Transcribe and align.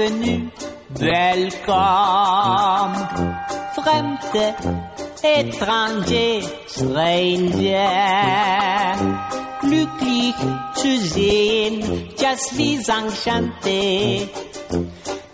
bienvenue, 0.00 0.50
welcome. 0.98 1.74
Fremde, 3.74 4.54
étranger, 5.22 6.42
stranger. 6.66 7.86
Glücklich 9.60 10.34
zu 10.74 10.98
sehen, 10.98 12.08
just 12.18 12.56
wie 12.56 12.76
enchanté. 12.76 14.28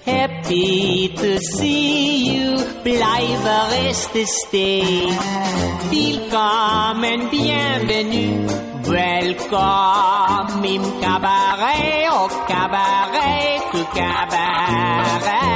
Happy 0.05 1.13
to 1.15 1.39
see 1.39 2.35
you, 2.35 2.57
bleibe 2.83 3.71
reste 3.71 4.27
stay. 4.27 5.07
Willkommen, 5.91 7.31
bienvenue, 7.31 8.47
welcome 8.89 10.65
im 10.65 10.83
cabaret, 11.01 12.09
oh 12.11 12.29
cabaret, 12.47 13.63
au 13.75 13.85
cabaret. 13.95 15.56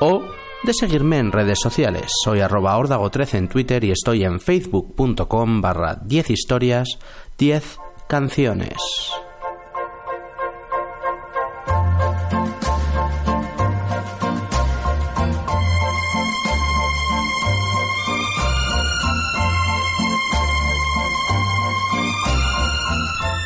o 0.00 0.22
de 0.62 0.74
seguirme 0.74 1.18
en 1.18 1.32
redes 1.32 1.58
sociales. 1.60 2.12
Soy 2.24 2.40
arroba 2.40 2.78
ordago13 2.78 3.34
en 3.34 3.48
Twitter 3.48 3.82
y 3.82 3.90
estoy 3.90 4.22
en 4.24 4.38
facebook.com 4.38 5.60
barra 5.60 5.98
10 6.04 6.30
historias 6.30 7.00
10 7.36 7.78
canciones. 8.08 8.76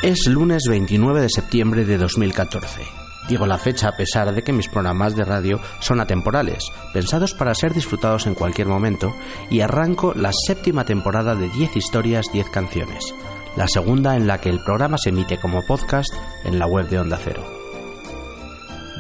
Es 0.07 0.29
lunes 0.29 0.63
29 0.69 1.21
de 1.21 1.29
septiembre 1.29 1.85
de 1.85 1.99
2014. 1.99 2.81
Digo 3.29 3.45
la 3.45 3.59
fecha 3.59 3.89
a 3.89 3.97
pesar 3.97 4.33
de 4.33 4.43
que 4.43 4.53
mis 4.53 4.69
programas 4.69 5.17
de 5.17 5.25
radio 5.25 5.59
son 5.81 6.01
atemporales, 6.01 6.63
pensados 6.93 7.35
para 7.35 7.57
ser 7.57 7.75
disfrutados 7.75 8.29
en 8.29 8.37
cualquier 8.37 8.69
momento, 8.69 9.13
y 9.51 9.63
arranco 9.63 10.15
la 10.15 10.31
séptima 10.47 10.85
temporada 10.85 11.35
de 11.35 11.49
10 11.49 11.75
historias, 11.75 12.27
10 12.33 12.51
canciones, 12.51 13.13
la 13.57 13.67
segunda 13.67 14.15
en 14.15 14.29
la 14.29 14.41
que 14.41 14.49
el 14.49 14.63
programa 14.63 14.97
se 14.97 15.09
emite 15.09 15.39
como 15.39 15.67
podcast 15.67 16.15
en 16.45 16.61
la 16.61 16.69
web 16.69 16.89
de 16.89 17.01
Onda 17.01 17.19
Cero. 17.21 17.45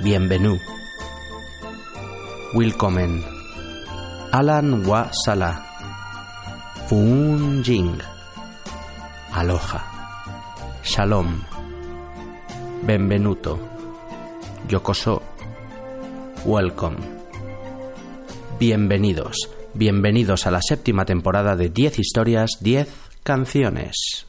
Bienvenue. 0.02 0.58
Willkommen. 2.52 3.24
Alan 4.32 4.84
Wa 4.84 5.12
Salah. 5.12 5.62
Fun 6.88 7.62
Jing. 7.62 7.96
Aloha. 9.30 9.95
Shalom, 10.86 11.42
Benvenuto, 12.82 13.58
Yokoso, 14.68 15.20
Welcome. 16.44 16.98
Bienvenidos, 18.60 19.50
bienvenidos 19.74 20.46
a 20.46 20.52
la 20.52 20.60
séptima 20.62 21.04
temporada 21.04 21.56
de 21.56 21.70
10 21.70 21.98
historias, 21.98 22.58
10 22.60 22.88
canciones. 23.24 24.28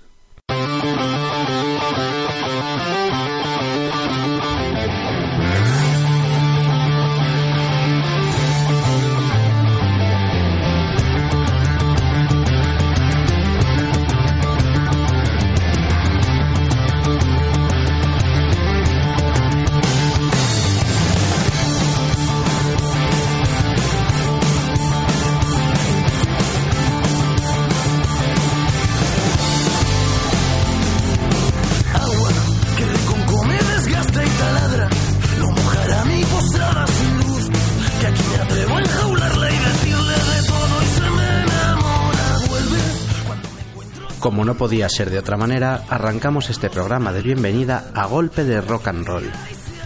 Podía 44.57 44.89
ser 44.89 45.11
de 45.11 45.19
otra 45.19 45.37
manera, 45.37 45.83
arrancamos 45.87 46.49
este 46.49 46.69
programa 46.69 47.13
de 47.13 47.21
bienvenida 47.21 47.91
a 47.93 48.07
golpe 48.07 48.43
de 48.43 48.59
rock 48.59 48.87
and 48.87 49.05
roll. 49.05 49.31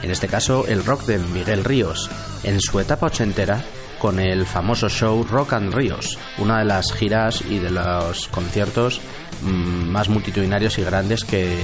En 0.02 0.12
este 0.12 0.30
caso, 0.30 0.66
el 0.66 0.86
rock 0.86 1.04
de 1.04 1.20
Miguel 1.20 1.66
Ríos, 1.66 2.10
en 2.44 2.62
su 2.62 2.80
etapa 2.80 3.08
ochentera, 3.08 3.62
con 4.00 4.20
el 4.20 4.46
famoso 4.46 4.88
show 4.88 5.26
Rock 5.30 5.54
and 5.54 5.74
Ríos, 5.74 6.18
una 6.38 6.60
de 6.60 6.66
las 6.66 6.94
giras 6.94 7.44
y 7.48 7.60
de 7.60 7.70
los 7.70 8.30
conciertos 8.30 9.02
mm, 9.44 9.90
más 9.90 10.08
multitudinarios 10.08 10.80
y 10.80 10.84
grandes 10.84 11.26
que, 11.26 11.60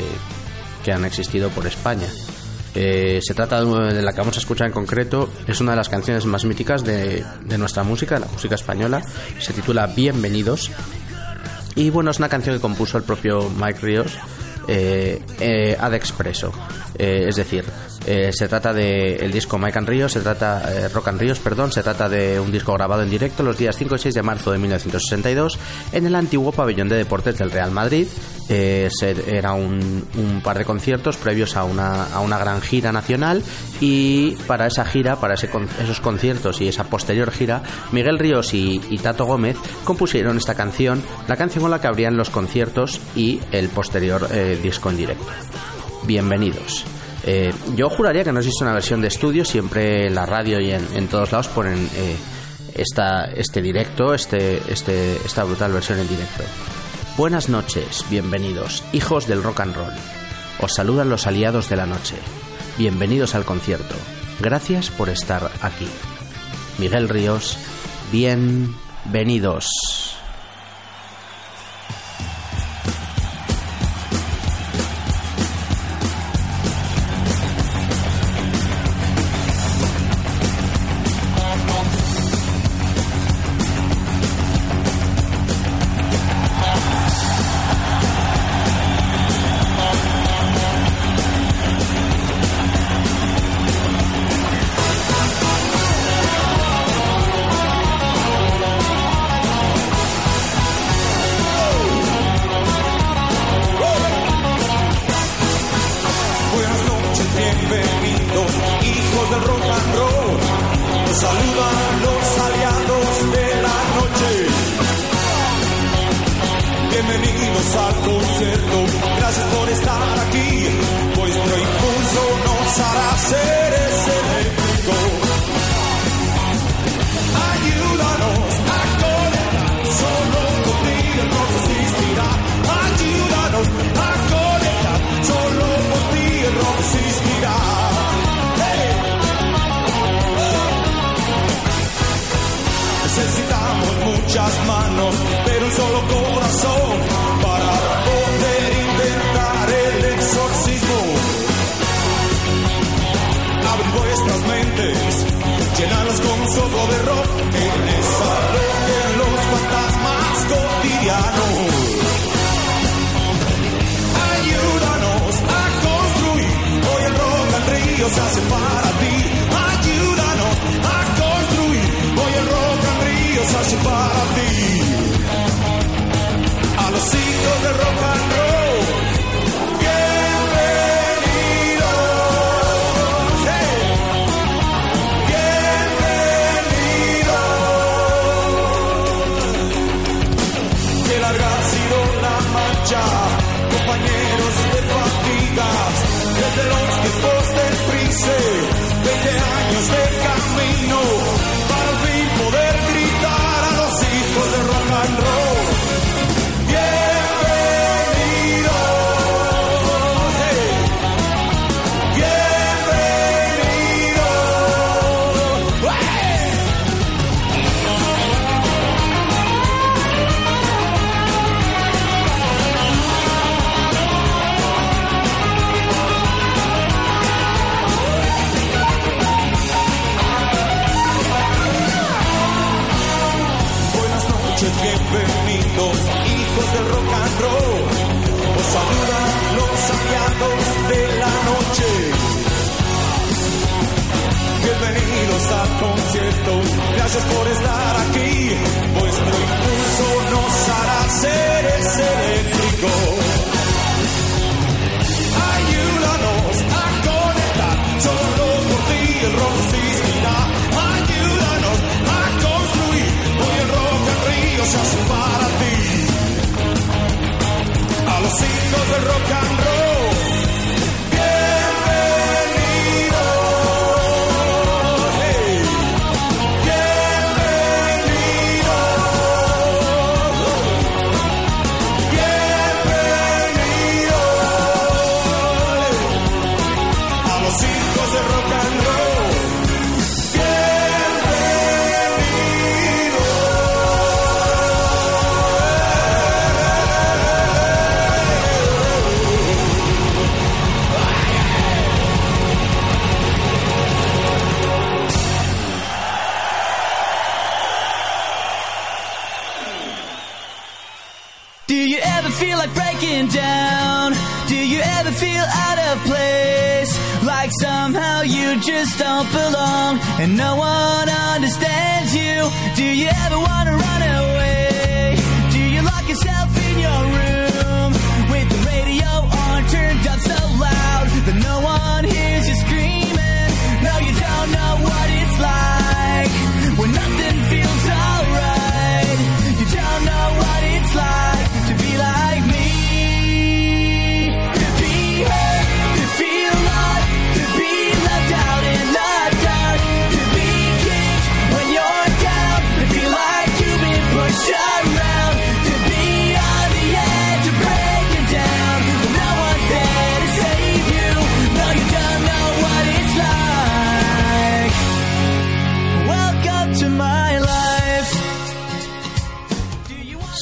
que 0.84 0.92
han 0.92 1.06
existido 1.06 1.50
por 1.50 1.66
España. 1.66 2.08
Eh, 2.76 3.20
se 3.24 3.34
trata 3.34 3.64
de, 3.64 4.02
la 4.02 4.12
que 4.12 4.20
vamos 4.20 4.36
a 4.36 4.40
escuchar 4.40 4.68
en 4.68 4.74
concreto, 4.74 5.30
es 5.48 5.62
una 5.62 5.72
de 5.72 5.78
las 5.78 5.90
canciones 5.90 6.26
más 6.26 6.44
míticas 6.44 6.84
de, 6.84 7.24
de 7.46 7.58
nuestra 7.58 7.84
música, 7.84 8.20
la 8.20 8.28
música 8.28 8.56
española. 8.56 9.02
Se 9.40 9.54
titula 9.54 9.88
Bienvenidos 9.88 10.72
y 11.78 11.92
bueno, 11.92 12.12
es 12.12 12.18
una 12.18 12.28
canción 12.28 12.56
que 12.56 12.62
compuso 12.62 12.98
el 12.98 13.04
propio 13.04 13.50
Mike 13.50 13.80
Ríos 13.82 14.18
eh, 14.68 15.22
eh, 15.40 15.78
ad 15.80 15.94
expreso. 15.94 16.52
Eh, 16.98 17.26
es 17.30 17.36
decir, 17.36 17.64
Eh, 18.08 18.32
se 18.32 18.48
trata 18.48 18.74
de 18.74 19.18
el 19.18 19.34
disco 19.34 19.58
Mike 19.58 19.80
and 19.80 19.90
Ríos, 19.90 20.14
se 20.14 20.22
trata 20.22 20.64
eh, 20.74 20.88
Rock 20.88 21.10
and 21.10 21.20
Ríos, 21.20 21.40
perdón, 21.40 21.74
se 21.74 21.84
trata 21.84 22.08
de 22.08 22.40
un 22.40 22.54
disco 22.54 22.72
grabado 22.74 23.04
en 23.04 23.10
directo 23.10 23.44
los 23.44 23.58
días 23.58 23.76
5 23.76 23.96
y 23.96 24.00
6 24.00 24.16
de 24.16 24.24
marzo 24.24 24.52
de 24.54 24.60
1962 24.60 25.60
en 25.92 26.06
el 26.06 26.16
antiguo 26.16 26.54
pabellón 26.54 26.88
de 26.88 26.96
deportes 26.96 27.38
del 27.38 27.52
Real 27.52 27.72
Madrid. 27.72 28.08
Eh, 28.48 28.88
era 29.28 29.52
un, 29.52 30.08
par 30.42 30.58
de 30.58 30.64
conciertos 30.64 31.18
previos 31.18 31.58
a 31.58 31.66
una, 31.66 32.06
a 32.06 32.22
una 32.22 32.38
gran 32.38 32.62
gira 32.62 32.94
nacional 32.94 33.44
y 33.82 34.36
para 34.48 34.68
esa 34.68 34.86
gira, 34.86 35.18
para 35.18 35.34
esos 35.34 36.00
conciertos 36.00 36.62
y 36.62 36.70
esa 36.70 36.86
posterior 36.86 37.30
gira, 37.32 37.62
Miguel 37.92 38.20
Ríos 38.20 38.54
y, 38.54 38.82
y 38.90 39.00
Tato 39.00 39.26
Gómez 39.26 39.58
compusieron 39.84 40.38
esta 40.38 40.56
canción, 40.56 41.04
la 41.28 41.36
canción 41.36 41.64
con 41.64 41.72
la 41.72 41.82
que 41.82 41.88
abrían 41.88 42.16
los 42.16 42.30
conciertos 42.30 43.02
y 43.18 43.42
el 43.52 43.68
posterior 43.68 44.30
disco 44.62 44.90
en 44.92 44.98
directo. 44.98 45.28
Bienvenidos. 46.06 46.86
Eh, 47.30 47.54
yo 47.76 47.90
juraría 47.90 48.24
que 48.24 48.32
no 48.32 48.40
existe 48.40 48.64
una 48.64 48.74
versión 48.74 49.02
de 49.02 49.10
estudio, 49.10 49.44
siempre 49.44 50.08
en 50.08 50.16
la 50.16 50.26
radio 50.26 50.62
y 50.62 50.72
en, 50.72 51.10
todos 51.10 51.34
lados 51.34 51.50
ponen 51.50 51.90
eh, 51.94 52.16
esta, 52.74 53.26
este 53.26 53.62
directo, 53.62 54.14
este, 54.14 54.62
este, 54.72 55.18
esta 55.18 55.44
brutal 55.44 55.74
versión 55.74 56.00
en 56.00 56.08
directo. 56.08 56.44
Buenas 57.18 57.50
noches, 57.50 58.06
bienvenidos, 58.10 58.82
hijos 58.94 59.28
del 59.28 59.44
rock 59.44 59.60
and 59.60 59.76
roll. 59.76 59.94
Os 60.62 60.74
saludan 60.74 61.10
los 61.10 61.28
aliados 61.28 61.68
de 61.68 61.76
la 61.76 61.86
noche. 61.86 62.16
Bienvenidos 62.78 63.36
al 63.36 63.44
concierto. 63.44 63.96
Gracias 64.40 64.90
por 64.90 65.10
estar 65.10 65.52
aquí. 65.62 65.90
Miguel 66.78 67.10
Ríos, 67.10 67.58
bienvenidos. 68.10 70.17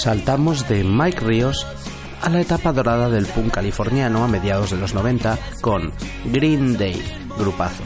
Saltamos 0.06 0.70
de 0.70 0.84
Mike 0.84 1.20
Ríos 1.22 1.66
a 2.22 2.30
la 2.30 2.40
etapa 2.40 2.72
dorada 2.72 3.10
del 3.10 3.26
punk 3.26 3.56
californiano 3.56 4.24
a 4.24 4.28
mediados 4.28 4.70
de 4.70 4.78
los 4.78 4.94
90 4.94 5.36
con 5.62 5.92
Green 6.26 6.78
Day, 6.78 7.02
grupazo. 7.40 7.82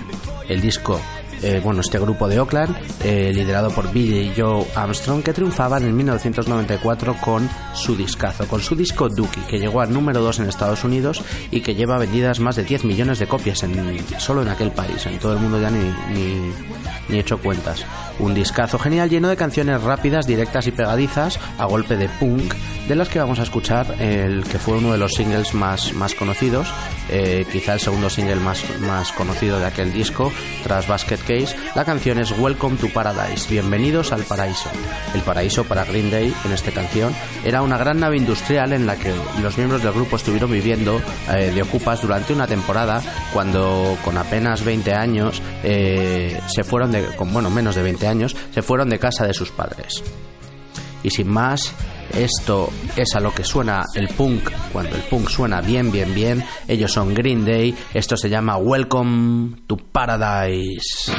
El 0.50 0.60
disco, 0.60 1.00
eh, 1.42 1.62
bueno, 1.64 1.82
este 1.82 2.00
grupo 2.00 2.28
de 2.28 2.40
Oakland, 2.40 2.76
eh, 3.04 3.32
liderado 3.34 3.72
por 3.72 3.92
Billy 3.92 4.34
Joe 4.36 4.66
Armstrong, 4.76 5.24
que 5.24 5.34
triunfaban 5.34 5.84
en 5.84 5.96
1994 5.96 7.16
con 7.22 7.50
su 7.74 7.96
discazo, 7.96 8.48
con 8.48 8.62
su 8.62 8.76
disco 8.76 9.10
Dookie, 9.10 9.42
que 9.42 9.60
llegó 9.60 9.82
al 9.82 9.94
número 9.94 10.22
2 10.22 10.40
en 10.40 10.50
Estados 10.50 10.84
Unidos 10.84 11.24
y 11.52 11.62
que 11.62 11.76
lleva 11.76 11.98
vendidas 11.98 12.40
más 12.40 12.56
de 12.56 12.64
10 12.64 12.86
millones 12.86 13.20
de 13.20 13.28
copias 13.28 13.64
en, 13.64 14.00
solo 14.20 14.42
en 14.42 14.50
aquel 14.50 14.72
país. 14.72 15.06
En 15.06 15.20
todo 15.20 15.34
el 15.34 15.40
mundo 15.40 15.60
ya 15.60 15.70
ni, 15.70 15.80
ni, 16.14 16.52
ni 17.10 17.20
hecho 17.20 17.38
cuentas. 17.40 17.86
Un 18.20 18.34
discazo 18.34 18.78
genial 18.78 19.10
lleno 19.10 19.30
de 19.30 19.38
canciones 19.38 19.82
rápidas, 19.82 20.28
directas 20.28 20.68
y 20.68 20.72
pegadizas 20.72 21.40
a 21.58 21.66
golpe 21.66 21.96
de 21.96 22.10
punk, 22.10 22.54
de 22.88 22.96
las 22.96 23.08
que 23.08 23.20
vamos 23.20 23.40
a 23.40 23.44
escuchar 23.44 23.96
el 24.00 24.44
que 24.44 24.60
fue 24.60 24.78
uno 24.78 24.92
de 24.92 24.98
los 24.98 25.14
singles 25.14 25.54
más, 25.54 25.94
más 25.94 26.16
conocidos, 26.16 26.68
eh, 27.10 27.46
quizá 27.52 27.74
el 27.74 27.80
segundo 27.80 28.10
single 28.10 28.36
más, 28.38 28.64
más 28.82 29.12
conocido 29.12 29.60
de 29.60 29.68
aquel 29.68 29.94
disco, 29.94 30.32
tras 30.64 30.88
Basket 30.88 31.20
La 31.76 31.86
canción 31.86 32.18
es 32.18 32.32
Welcome 32.32 32.78
to 32.78 32.90
Paradise, 32.92 33.48
bienvenidos 33.48 34.12
al 34.12 34.24
paraíso. 34.24 34.68
El 35.14 35.22
paraíso 35.22 35.64
para 35.64 35.86
Green 35.86 36.10
Day 36.10 36.34
en 36.44 36.52
esta 36.52 36.72
canción 36.72 37.14
era 37.46 37.62
una 37.62 37.78
gran 37.78 38.00
nave 38.00 38.18
industrial 38.18 38.74
en 38.74 38.88
la 38.88 38.96
que 38.96 39.14
los 39.40 39.56
miembros 39.56 39.84
del 39.84 39.92
grupo 39.92 40.16
estuvieron 40.16 40.50
viviendo 40.50 41.00
eh, 41.32 41.52
de 41.54 41.62
ocupas 41.62 42.02
durante 42.02 42.34
una 42.34 42.48
temporada 42.48 43.04
cuando 43.32 43.96
con 44.04 44.18
apenas 44.18 44.64
20 44.64 44.92
años 44.96 45.40
eh, 45.64 46.42
se 46.48 46.64
fueron 46.64 46.92
de, 46.92 47.04
con 47.16 47.32
bueno 47.32 47.52
menos 47.52 47.76
de 47.76 47.84
20 47.84 48.08
años 48.08 48.36
se 48.52 48.64
fueron 48.64 48.90
de 48.90 48.98
casa 48.98 49.28
de 49.28 49.36
sus 49.36 49.52
padres. 49.52 50.04
Y 51.04 51.12
sin 51.12 51.28
más, 51.28 51.76
esto 52.14 52.72
es 52.96 53.16
a 53.16 53.20
lo 53.20 53.34
que 53.34 53.44
suena 53.44 53.86
el 53.96 54.08
punk 54.10 54.50
cuando 54.72 54.96
el 54.96 55.02
punk 55.04 55.30
suena 55.30 55.62
bien, 55.62 55.92
bien, 55.92 56.14
bien. 56.14 56.44
Ellos 56.68 56.92
son 56.92 57.14
Green 57.14 57.46
Day. 57.46 57.76
Esto 57.94 58.18
se 58.18 58.30
llama 58.30 58.58
Welcome 58.58 59.62
to 59.68 59.78
Paradise. 59.78 61.12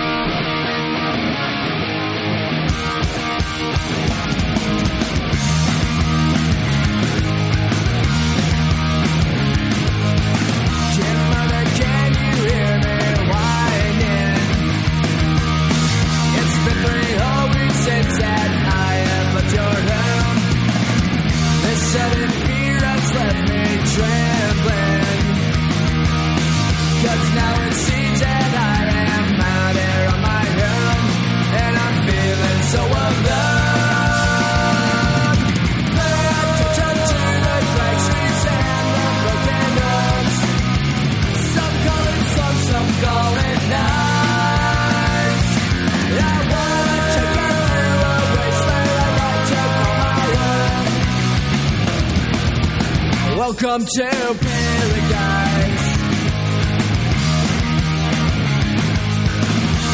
Welcome 53.71 53.87
to 53.87 54.03
paradise. 54.03 55.87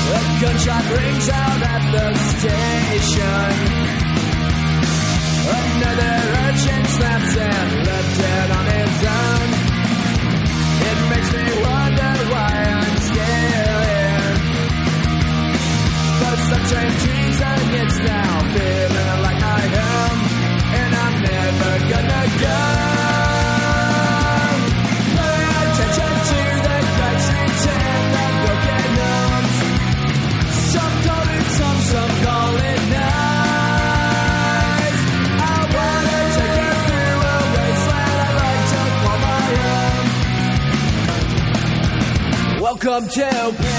A 0.08 0.40
gunshot 0.40 0.84
rings 0.96 1.28
out 1.28 1.62
at 1.62 1.82
the 1.92 2.14
station. 2.38 3.65
Like 42.86 43.10
to 43.10 43.75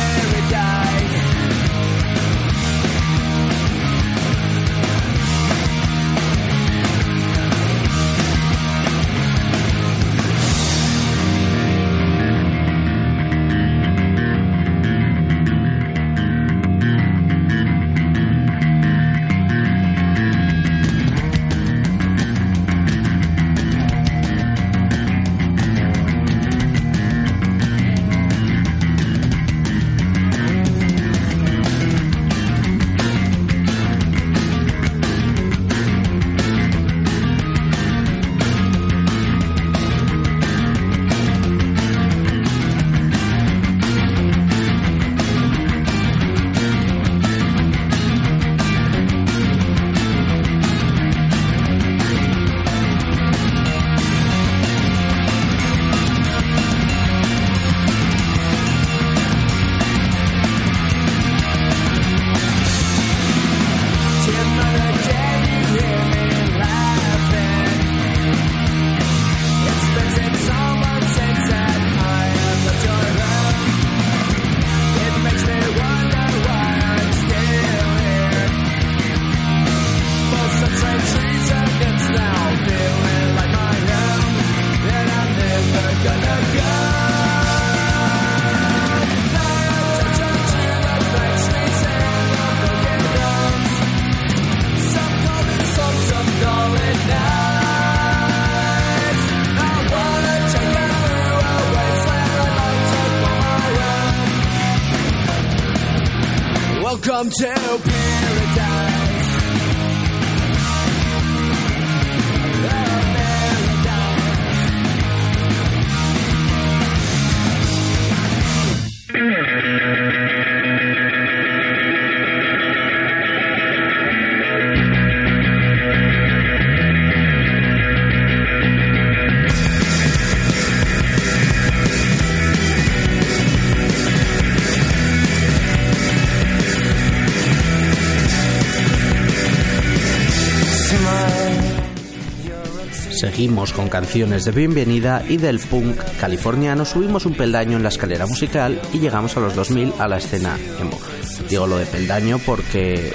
Seguimos 143.47 143.71
con 143.71 143.87
canciones 143.87 144.43
de 144.43 144.51
bienvenida 144.51 145.23
y 145.25 145.37
del 145.37 145.59
punk 145.59 145.97
californiano 146.19 146.83
subimos 146.83 147.25
un 147.25 147.33
peldaño 147.33 147.77
en 147.77 147.83
la 147.83 147.87
escalera 147.87 148.25
musical 148.25 148.81
y 148.91 148.99
llegamos 148.99 149.37
a 149.37 149.39
los 149.39 149.55
2000 149.55 149.93
a 149.99 150.09
la 150.09 150.17
escena 150.17 150.57
emo. 150.81 150.99
Digo 151.47 151.65
lo 151.65 151.77
de 151.77 151.85
peldaño 151.85 152.39
porque 152.45 153.13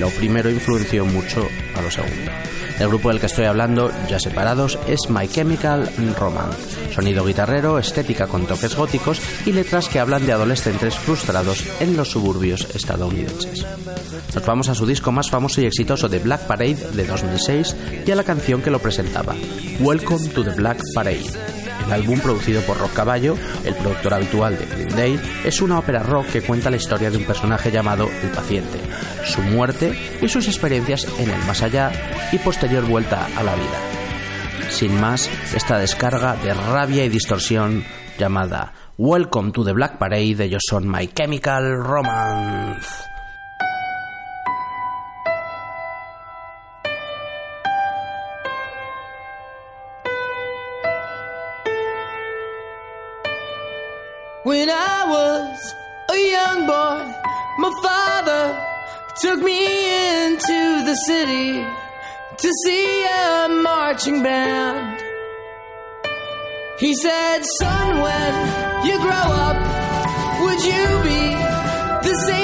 lo 0.00 0.08
primero 0.10 0.50
influenció 0.50 1.04
mucho 1.04 1.46
a 1.76 1.82
lo 1.82 1.88
segundo. 1.88 2.32
El 2.80 2.88
grupo 2.88 3.10
del 3.10 3.20
que 3.20 3.26
estoy 3.26 3.44
hablando, 3.44 3.92
ya 4.08 4.18
separados, 4.18 4.76
es 4.88 5.08
My 5.08 5.28
Chemical 5.28 5.88
Romance. 6.18 6.92
Sonido 6.92 7.24
guitarrero, 7.24 7.78
estética 7.78 8.26
con 8.26 8.48
toques 8.48 8.74
góticos 8.74 9.20
y 9.46 9.52
letras 9.52 9.88
que 9.88 10.00
hablan 10.00 10.26
de 10.26 10.32
adolescentes 10.32 10.96
frustrados 10.96 11.64
en 11.78 11.96
los 11.96 12.10
suburbios 12.10 12.74
estadounidenses. 12.74 13.64
Nos 14.34 14.46
vamos 14.46 14.68
a 14.68 14.74
su 14.74 14.86
disco 14.86 15.12
más 15.12 15.30
famoso 15.30 15.60
y 15.60 15.66
exitoso 15.66 16.08
de 16.08 16.18
Black 16.18 16.46
Parade 16.46 16.76
de 16.92 17.06
2006 17.06 17.76
y 18.06 18.10
a 18.10 18.16
la 18.16 18.24
canción 18.24 18.62
que 18.62 18.70
lo 18.70 18.78
presentaba, 18.78 19.34
Welcome 19.80 20.28
to 20.28 20.44
the 20.44 20.50
Black 20.50 20.80
Parade. 20.94 21.24
El 21.86 21.92
álbum, 21.92 22.18
producido 22.20 22.62
por 22.62 22.78
Rock 22.78 22.94
Caballo, 22.94 23.36
el 23.64 23.74
productor 23.74 24.14
habitual 24.14 24.58
de 24.58 24.66
Green 24.66 24.96
Day, 24.96 25.20
es 25.44 25.60
una 25.60 25.78
ópera 25.78 26.02
rock 26.02 26.26
que 26.28 26.42
cuenta 26.42 26.70
la 26.70 26.76
historia 26.76 27.10
de 27.10 27.18
un 27.18 27.24
personaje 27.24 27.70
llamado 27.70 28.08
El 28.22 28.30
Paciente, 28.30 28.78
su 29.24 29.42
muerte 29.42 29.94
y 30.22 30.28
sus 30.28 30.48
experiencias 30.48 31.06
en 31.18 31.30
el 31.30 31.44
más 31.44 31.62
allá 31.62 31.92
y 32.32 32.38
posterior 32.38 32.84
vuelta 32.84 33.28
a 33.36 33.42
la 33.42 33.54
vida. 33.54 34.70
Sin 34.70 34.98
más, 34.98 35.28
esta 35.54 35.78
descarga 35.78 36.36
de 36.36 36.54
rabia 36.54 37.04
y 37.04 37.08
distorsión 37.08 37.84
llamada 38.18 38.72
Welcome 38.96 39.52
to 39.52 39.64
the 39.64 39.72
Black 39.72 39.98
Parade, 39.98 40.44
ellos 40.44 40.62
son 40.68 40.88
My 40.88 41.08
Chemical 41.08 41.76
Romance. 41.82 43.13
When 54.54 54.70
I 54.70 54.98
was 55.16 55.74
a 56.16 56.18
young 56.36 56.60
boy, 56.64 57.00
my 57.58 57.72
father 57.82 58.44
took 59.20 59.40
me 59.42 59.58
into 60.22 60.60
the 60.88 60.94
city 61.08 61.50
to 62.42 62.48
see 62.62 63.04
a 63.04 63.48
marching 63.48 64.22
band. 64.22 65.02
He 66.78 66.94
said, 66.94 67.40
Son, 67.58 68.00
when 68.00 68.32
you 68.86 68.96
grow 69.00 69.26
up, 69.46 69.58
would 70.42 70.60
you 70.70 70.86
be 71.10 71.22
the 72.06 72.14
savior 72.28 72.43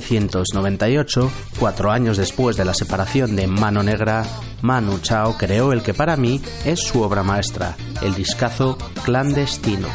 1998, 0.00 1.30
cuatro 1.58 1.90
años 1.90 2.16
después 2.16 2.56
de 2.56 2.64
la 2.64 2.74
separación 2.74 3.36
de 3.36 3.46
Mano 3.46 3.82
Negra, 3.82 4.24
Manu 4.62 4.98
Chao 4.98 5.36
creó 5.36 5.72
el 5.72 5.82
que 5.82 5.94
para 5.94 6.16
mí 6.16 6.40
es 6.64 6.80
su 6.80 7.02
obra 7.02 7.22
maestra, 7.22 7.76
el 8.02 8.14
discazo 8.14 8.78
Clandestino. 9.04 9.88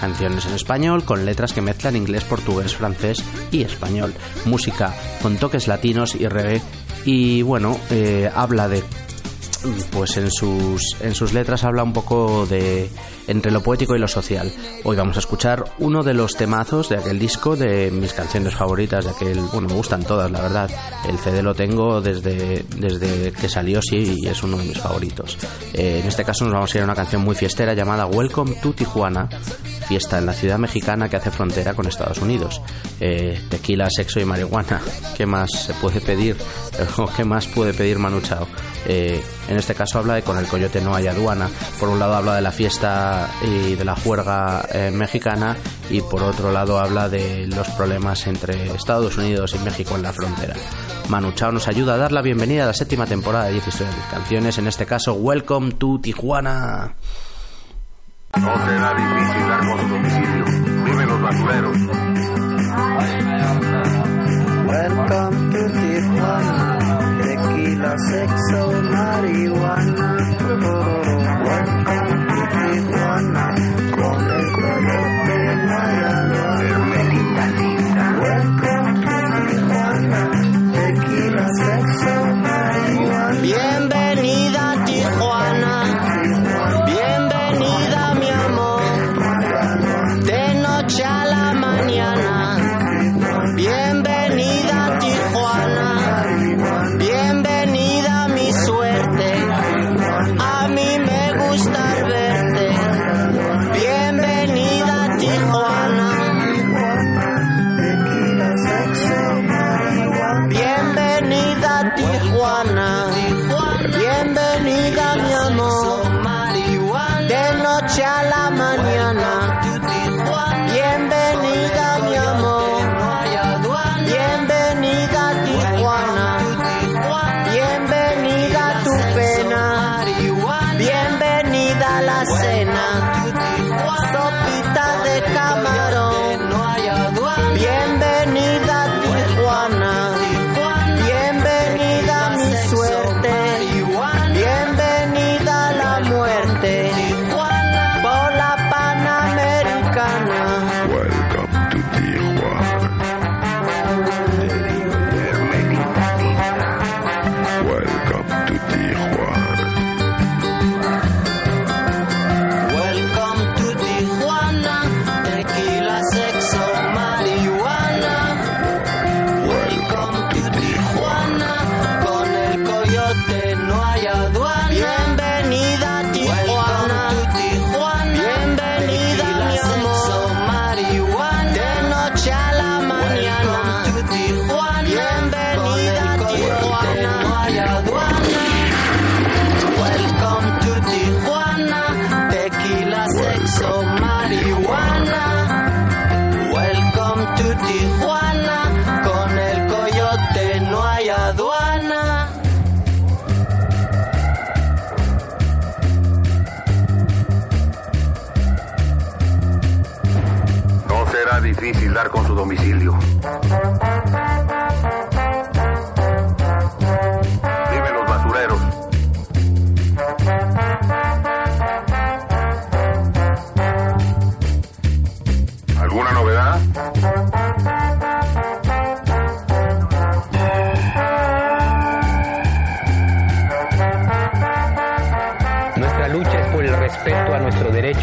Canciones 0.00 0.46
en 0.46 0.54
español 0.54 1.04
con 1.04 1.26
letras 1.26 1.52
que 1.52 1.60
mezclan 1.60 1.96
inglés, 1.96 2.24
portugués, 2.24 2.76
francés 2.76 3.24
y 3.50 3.62
español. 3.62 4.14
Música 4.44 4.94
con 5.22 5.36
toques 5.36 5.66
latinos 5.66 6.14
y 6.14 6.28
reggae. 6.28 6.62
Y 7.04 7.42
bueno, 7.42 7.78
eh, 7.90 8.30
habla 8.32 8.68
de 8.68 8.84
pues 9.90 10.16
en 10.16 10.30
sus, 10.30 10.82
en 11.00 11.14
sus 11.14 11.32
letras 11.32 11.64
habla 11.64 11.82
un 11.82 11.92
poco 11.92 12.46
de 12.46 12.88
entre 13.26 13.52
lo 13.52 13.62
poético 13.62 13.94
y 13.94 13.98
lo 13.98 14.08
social. 14.08 14.52
Hoy 14.84 14.96
vamos 14.96 15.16
a 15.16 15.20
escuchar 15.20 15.64
uno 15.78 16.02
de 16.02 16.14
los 16.14 16.36
temazos 16.36 16.88
de 16.88 16.96
aquel 16.96 17.18
disco, 17.18 17.56
de 17.56 17.90
mis 17.90 18.12
canciones 18.12 18.54
favoritas, 18.54 19.04
de 19.04 19.10
aquel, 19.10 19.38
bueno, 19.52 19.68
me 19.68 19.74
gustan 19.74 20.04
todas, 20.04 20.30
la 20.30 20.40
verdad. 20.40 20.70
El 21.08 21.18
CD 21.18 21.42
lo 21.42 21.54
tengo 21.54 22.00
desde, 22.00 22.64
desde 22.76 23.32
que 23.32 23.48
salió, 23.48 23.80
sí, 23.82 24.16
y 24.16 24.28
es 24.28 24.42
uno 24.42 24.56
de 24.58 24.64
mis 24.64 24.78
favoritos. 24.78 25.36
Eh, 25.74 26.00
en 26.02 26.08
este 26.08 26.24
caso 26.24 26.44
nos 26.44 26.54
vamos 26.54 26.74
a 26.74 26.78
ir 26.78 26.82
a 26.82 26.84
una 26.84 26.94
canción 26.94 27.22
muy 27.22 27.34
fiestera 27.34 27.74
llamada 27.74 28.06
Welcome 28.06 28.56
to 28.62 28.72
Tijuana, 28.72 29.28
fiesta 29.88 30.18
en 30.18 30.26
la 30.26 30.32
ciudad 30.32 30.58
mexicana 30.58 31.08
que 31.08 31.16
hace 31.16 31.30
frontera 31.30 31.74
con 31.74 31.86
Estados 31.86 32.18
Unidos. 32.18 32.62
Eh, 33.00 33.40
tequila, 33.48 33.88
sexo 33.90 34.20
y 34.20 34.24
marihuana. 34.24 34.80
¿Qué 35.16 35.26
más 35.26 35.50
se 35.52 35.74
puede 35.74 36.00
pedir? 36.00 36.36
¿O 36.98 37.06
qué 37.06 37.24
más 37.24 37.46
puede 37.46 37.74
pedir 37.74 37.98
Manu 37.98 38.20
Chao? 38.20 38.46
Eh, 38.86 39.22
en 39.48 39.56
este 39.56 39.74
caso 39.74 39.98
habla 39.98 40.14
de 40.14 40.22
con 40.22 40.38
el 40.38 40.46
coyote 40.46 40.80
no 40.80 40.94
hay 40.94 41.06
aduana. 41.06 41.48
Por 41.78 41.88
un 41.88 41.98
lado 41.98 42.14
habla 42.14 42.36
de 42.36 42.42
la 42.42 42.52
fiesta 42.52 43.28
y 43.42 43.74
de 43.74 43.84
la 43.84 43.96
juerga 43.96 44.66
eh, 44.72 44.90
mexicana 44.90 45.56
y 45.90 46.00
por 46.00 46.22
otro 46.22 46.52
lado 46.52 46.78
habla 46.78 47.08
de 47.08 47.46
los 47.46 47.68
problemas 47.70 48.26
entre 48.26 48.74
Estados 48.74 49.16
Unidos 49.16 49.54
y 49.54 49.58
México 49.64 49.96
en 49.96 50.02
la 50.02 50.12
frontera. 50.12 50.54
Manu 51.08 51.32
Chao 51.32 51.50
nos 51.50 51.68
ayuda 51.68 51.94
a 51.94 51.96
dar 51.96 52.12
la 52.12 52.20
bienvenida 52.20 52.64
a 52.64 52.66
la 52.66 52.74
séptima 52.74 53.06
temporada 53.06 53.46
de 53.46 53.52
10 53.52 53.68
historias 53.68 53.96
de 53.96 54.02
canciones, 54.10 54.58
en 54.58 54.66
este 54.66 54.84
caso 54.84 55.14
Welcome 55.14 55.72
to 55.72 55.98
Tijuana. 56.02 56.94
No 58.36 58.66
será 58.66 58.94
difícil 58.94 59.48
dar 59.48 59.60
con 59.60 59.80
su 59.80 59.88
domicilio. 59.88 60.44
Viven 60.84 61.08
los 61.08 61.22
basureros. 61.22 61.76
Welcome 64.66 65.50
to 65.50 65.72
Tijuana, 65.72 66.67
tequila, 67.78 67.96
sexo, 67.98 68.82
marihuana. 68.90 70.97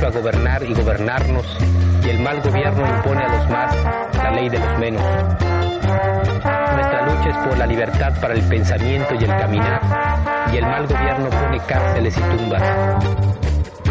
Derecho 0.06 0.18
a 0.18 0.22
gobernar 0.22 0.64
y 0.64 0.74
gobernarnos, 0.74 1.46
y 2.04 2.10
el 2.10 2.20
mal 2.20 2.42
gobierno 2.42 2.88
impone 2.88 3.24
a 3.24 3.30
los 3.30 3.50
más 3.50 3.76
la 4.16 4.32
ley 4.32 4.50
de 4.50 4.60
los 4.60 4.80
menos. 4.80 5.04
Nuestra 6.74 7.02
lucha 7.06 7.30
es 7.30 7.38
por 7.38 7.58
la 7.58 7.66
libertad 7.66 8.14
para 8.22 8.34
el 8.34 8.44
pensamiento 8.44 9.16
y 9.16 9.24
el 9.24 9.30
caminar, 9.30 9.82
y 10.54 10.58
el 10.58 10.66
mal 10.66 10.88
gobierno 10.88 11.30
pone 11.30 11.60
cárceles 11.68 12.18
y 12.18 12.22
tumbas. 12.22 12.64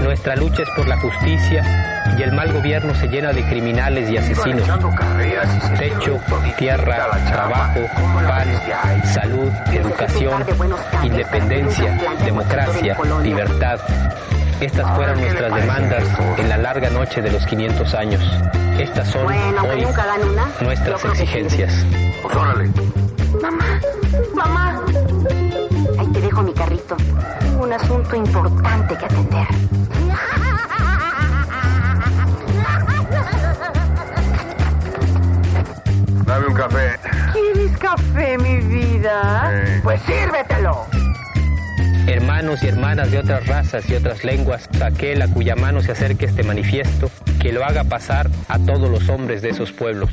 Nuestra 0.02 0.36
lucha 0.36 0.62
es 0.62 0.68
por 0.76 0.86
la 0.86 0.98
justicia, 1.00 2.04
y 2.18 2.22
el 2.22 2.32
mal 2.32 2.52
gobierno 2.52 2.94
se 2.94 3.08
llena 3.08 3.32
de 3.32 3.42
criminales 3.48 4.10
y 4.10 4.16
asesinos. 4.18 4.68
Techo, 5.78 6.20
tierra, 6.58 7.08
trabajo, 7.26 7.80
pan, 8.26 9.04
salud, 9.06 9.50
educación, 9.72 10.44
independencia, 11.02 11.98
democracia, 12.24 12.96
libertad. 13.22 13.80
Estas 14.60 14.96
fueron 14.96 15.20
nuestras 15.20 15.54
demandas 15.54 16.04
en 16.38 16.48
la 16.48 16.56
larga 16.58 16.90
noche 16.90 17.20
de 17.20 17.30
los 17.30 17.44
500 17.46 17.94
años. 17.94 18.22
Estas 18.78 19.08
son 19.08 19.26
hoy 19.26 19.86
nuestras 20.60 21.04
exigencias. 21.04 21.72
Pues 22.22 22.36
órale. 22.36 22.70
Mamá, 23.40 23.80
mamá. 24.34 24.82
Ahí 25.98 26.06
te 26.12 26.20
dejo 26.20 26.20
dejo 26.20 26.42
mi 26.42 26.52
carrito. 26.52 26.96
Tengo 27.40 27.64
un 27.64 27.72
asunto 27.72 28.16
importante 28.16 28.96
que 28.96 29.04
atender. 29.04 29.46
Dame 36.26 36.46
un 36.46 36.54
café. 36.54 36.98
¿Quieres 37.32 37.78
café, 37.78 38.38
mi 38.38 38.56
vida? 38.58 39.52
Sí. 39.66 39.80
Pues 39.82 40.00
sírvetelo. 40.02 40.86
Hermanos 42.06 42.62
y 42.62 42.68
hermanas 42.68 43.10
de 43.10 43.18
otras 43.18 43.46
razas 43.46 43.88
y 43.88 43.94
otras 43.94 44.24
lenguas, 44.24 44.68
aquel 44.82 45.22
a 45.22 45.28
cuya 45.28 45.56
mano 45.56 45.80
se 45.80 45.92
acerque 45.92 46.26
este 46.26 46.42
manifiesto, 46.42 47.10
que 47.40 47.50
lo 47.50 47.64
haga 47.64 47.84
pasar 47.84 48.28
a 48.48 48.58
todos 48.58 48.90
los 48.90 49.08
hombres 49.08 49.40
de 49.40 49.48
esos 49.48 49.72
pueblos. 49.72 50.10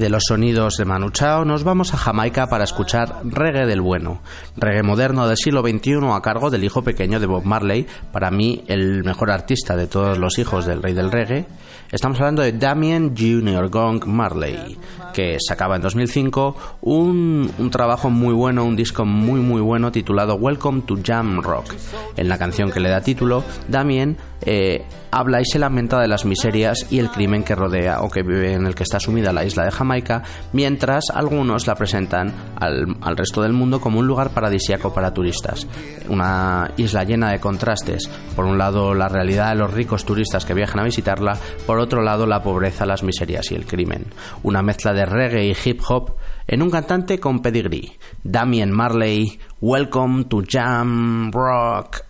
De 0.00 0.08
los 0.08 0.22
sonidos 0.26 0.78
de 0.78 0.86
Manu 0.86 1.10
Chao 1.10 1.44
nos 1.44 1.62
vamos 1.62 1.92
a 1.92 1.98
Jamaica 1.98 2.46
para 2.46 2.64
escuchar 2.64 3.20
reggae 3.22 3.66
del 3.66 3.82
bueno, 3.82 4.22
reggae 4.56 4.82
moderno 4.82 5.28
del 5.28 5.36
siglo 5.36 5.60
XXI 5.60 5.98
a 6.10 6.22
cargo 6.22 6.48
del 6.48 6.64
hijo 6.64 6.82
pequeño 6.82 7.20
de 7.20 7.26
Bob 7.26 7.44
Marley, 7.44 7.86
para 8.10 8.30
mí 8.30 8.64
el 8.66 9.04
mejor 9.04 9.30
artista 9.30 9.76
de 9.76 9.86
todos 9.86 10.16
los 10.16 10.38
hijos 10.38 10.64
del 10.64 10.82
rey 10.82 10.94
del 10.94 11.12
reggae. 11.12 11.44
Estamos 11.92 12.18
hablando 12.18 12.40
de 12.40 12.52
Damien 12.52 13.14
Jr. 13.14 13.68
Gong 13.68 14.06
Marley, 14.06 14.78
que 15.12 15.36
sacaba 15.38 15.76
en 15.76 15.82
2005 15.82 16.78
un, 16.80 17.50
un 17.58 17.70
trabajo 17.70 18.08
muy 18.08 18.32
bueno, 18.32 18.64
un 18.64 18.76
disco 18.76 19.04
muy 19.04 19.40
muy 19.40 19.60
bueno 19.60 19.92
titulado 19.92 20.36
Welcome 20.36 20.82
to 20.82 20.96
Jam 21.04 21.42
Rock. 21.42 21.74
En 22.16 22.30
la 22.30 22.38
canción 22.38 22.70
que 22.70 22.80
le 22.80 22.88
da 22.88 23.02
título, 23.02 23.44
Damien 23.68 24.16
eh, 24.42 24.84
habla 25.10 25.40
y 25.40 25.44
se 25.44 25.58
lamenta 25.58 26.00
de 26.00 26.08
las 26.08 26.24
miserias 26.24 26.86
y 26.90 26.98
el 26.98 27.10
crimen 27.10 27.42
que 27.42 27.54
rodea 27.54 28.00
o 28.00 28.10
que 28.10 28.22
vive 28.22 28.54
en 28.54 28.66
el 28.66 28.74
que 28.74 28.84
está 28.84 29.00
sumida 29.00 29.32
la 29.32 29.44
isla 29.44 29.64
de 29.64 29.70
Jamaica, 29.70 30.22
mientras 30.52 31.10
algunos 31.12 31.66
la 31.66 31.74
presentan 31.74 32.32
al, 32.56 33.16
resto 33.16 33.42
del 33.42 33.52
mundo 33.52 33.80
como 33.80 33.98
un 33.98 34.06
lugar 34.06 34.30
paradisíaco 34.30 34.92
para 34.94 35.12
turistas. 35.12 35.66
Una 36.08 36.70
isla 36.76 37.04
llena 37.04 37.30
de 37.30 37.40
contrastes. 37.40 38.08
Por 38.34 38.44
un 38.44 38.58
lado, 38.58 38.94
la 38.94 39.08
realidad 39.08 39.50
de 39.50 39.56
los 39.56 39.72
ricos 39.72 40.04
turistas 40.04 40.44
que 40.44 40.54
viajan 40.54 40.80
a 40.80 40.84
visitarla, 40.84 41.36
por 41.66 41.78
otro 41.78 42.02
lado, 42.02 42.26
la 42.26 42.42
pobreza, 42.42 42.86
las 42.86 43.02
miserias 43.02 43.50
y 43.50 43.54
el 43.54 43.66
crimen. 43.66 44.06
Una 44.42 44.62
mezcla 44.62 44.92
de 44.92 45.06
reggae 45.06 45.46
y 45.46 45.56
hip 45.64 45.80
hop 45.88 46.14
en 46.46 46.62
un 46.62 46.70
cantante 46.70 47.18
con 47.18 47.40
pedigrí. 47.40 47.92
Damien 48.22 48.72
Marley, 48.72 49.38
Welcome 49.60 50.24
to 50.24 50.42
Jam 50.48 51.30
Rock. 51.30 52.09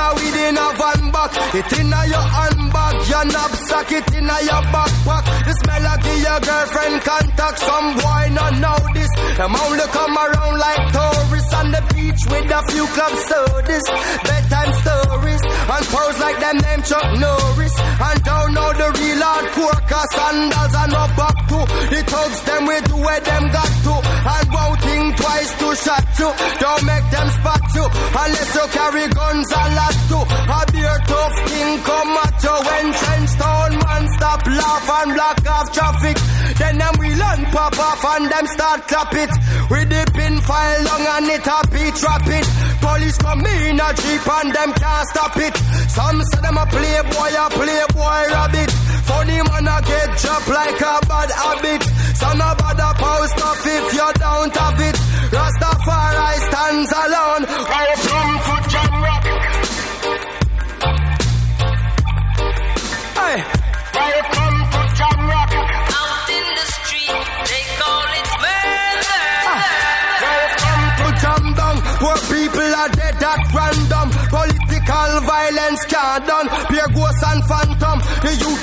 Pounder 0.00 0.14
within 0.16 0.56
a 0.56 0.68
van 0.80 1.10
back. 1.12 1.32
It 1.54 1.72
inna 1.78 2.00
your 2.06 2.26
handbag, 2.36 2.96
your 3.08 3.24
knapsack, 3.24 3.92
it 3.92 4.14
inna 4.14 4.36
your 4.48 4.62
backpack. 4.72 5.24
The 5.44 5.52
smell 5.60 5.86
of 5.92 6.06
your 6.24 6.40
girlfriend 6.40 7.00
contact. 7.02 7.58
Some 7.58 7.88
boy 8.00 8.24
not 8.32 8.52
know 8.60 8.78
this. 8.94 9.10
Them 9.36 9.54
only 9.56 9.86
come 9.92 10.16
around 10.16 10.56
like 10.58 10.92
tourists 10.92 11.54
on 11.54 11.70
the 11.72 11.82
beach 11.94 12.22
with 12.30 12.50
a 12.50 12.60
few 12.72 12.86
club 12.96 13.14
sodas, 13.28 13.86
bedtime 14.24 14.72
stories, 14.80 15.42
and 15.44 15.84
pose 15.92 16.18
like 16.20 16.38
them 16.40 16.56
name 16.64 16.82
Chuck 16.82 17.08
Norris. 17.20 17.74
And 18.00 18.24
don't 18.24 18.52
know 18.56 18.70
the 18.72 18.88
real 18.96 19.20
hardcore, 19.20 19.80
cause 19.84 20.10
sandals 20.16 20.74
are 20.74 20.88
not 20.88 21.10
back 21.20 21.36
to. 21.52 21.58
The 21.92 22.00
thugs 22.08 22.40
them 22.48 22.62
we 22.64 22.76
do 22.88 22.96
where 22.96 23.20
them 23.20 23.44
got 23.52 23.72
to. 23.84 23.94
And 24.00 24.48
won't 24.48 24.80
think 24.80 25.16
twice 25.20 25.52
to 25.60 25.68
shot 25.84 26.06
you. 26.16 26.30
Don't 26.64 26.84
make 26.88 27.06
them 27.12 27.28
spot 27.28 27.64
you, 27.76 27.84
unless 27.84 28.50
you 28.56 28.66
carry 28.72 29.04
guns 29.12 29.52
a 29.52 29.64
lot 29.76 29.96
too. 30.08 30.24
A 30.24 30.60
beer 30.72 30.98
tough 31.12 31.36
king 31.44 31.72
come 31.84 32.16
at 32.24 32.40
you 32.40 32.56
when 32.64 32.86
trench 32.88 33.32
town 33.36 33.72
man 33.84 34.04
stop 34.16 34.40
laugh 34.48 34.88
and 34.96 35.10
block 35.12 35.38
off 35.44 35.68
traffic. 35.76 36.16
Then 36.56 36.78
them 36.78 36.94
wheel 37.00 37.20
and 37.20 37.46
pop 37.52 37.78
off 37.78 38.04
and 38.16 38.32
them 38.32 38.46
start 38.48 38.80
clap 38.88 39.12
it. 39.12 39.32
With 39.68 39.88
the 39.92 40.02
pin 40.16 40.40
file 40.40 40.82
long 40.88 41.04
and 41.04 41.28
it 41.36 41.46
a 41.46 41.58
beat 41.68 42.00
it. 42.00 42.48
Police 42.80 43.18
come 43.18 43.44
in 43.44 43.76
a 43.76 43.88
jeep 43.92 44.24
and 44.24 44.50
them 44.56 44.72
can't 44.72 45.06
stop 45.12 45.36
it. 45.36 45.56
Some 45.92 46.22
say 46.32 46.40
them 46.40 46.56
a 46.56 46.64
playboy, 46.64 47.32
a 47.36 47.46
playboy 47.50 47.89
boy 47.92 48.22
rabbit. 48.34 48.70
Funny 49.08 49.38
man, 49.42 49.68
I 49.68 49.80
get 49.80 50.08
dropped 50.18 50.48
like 50.48 50.80
a 50.80 50.94
bad 51.06 51.30
habit. 51.30 51.82
Son 52.20 52.40
of 52.40 52.58
a 52.60 52.90
post 53.00 53.38
off 53.42 53.66
if 53.66 53.94
you're 53.94 54.12
down 54.14 54.50
to 54.50 54.66
it. 54.88 54.96
Rasta 55.32 55.69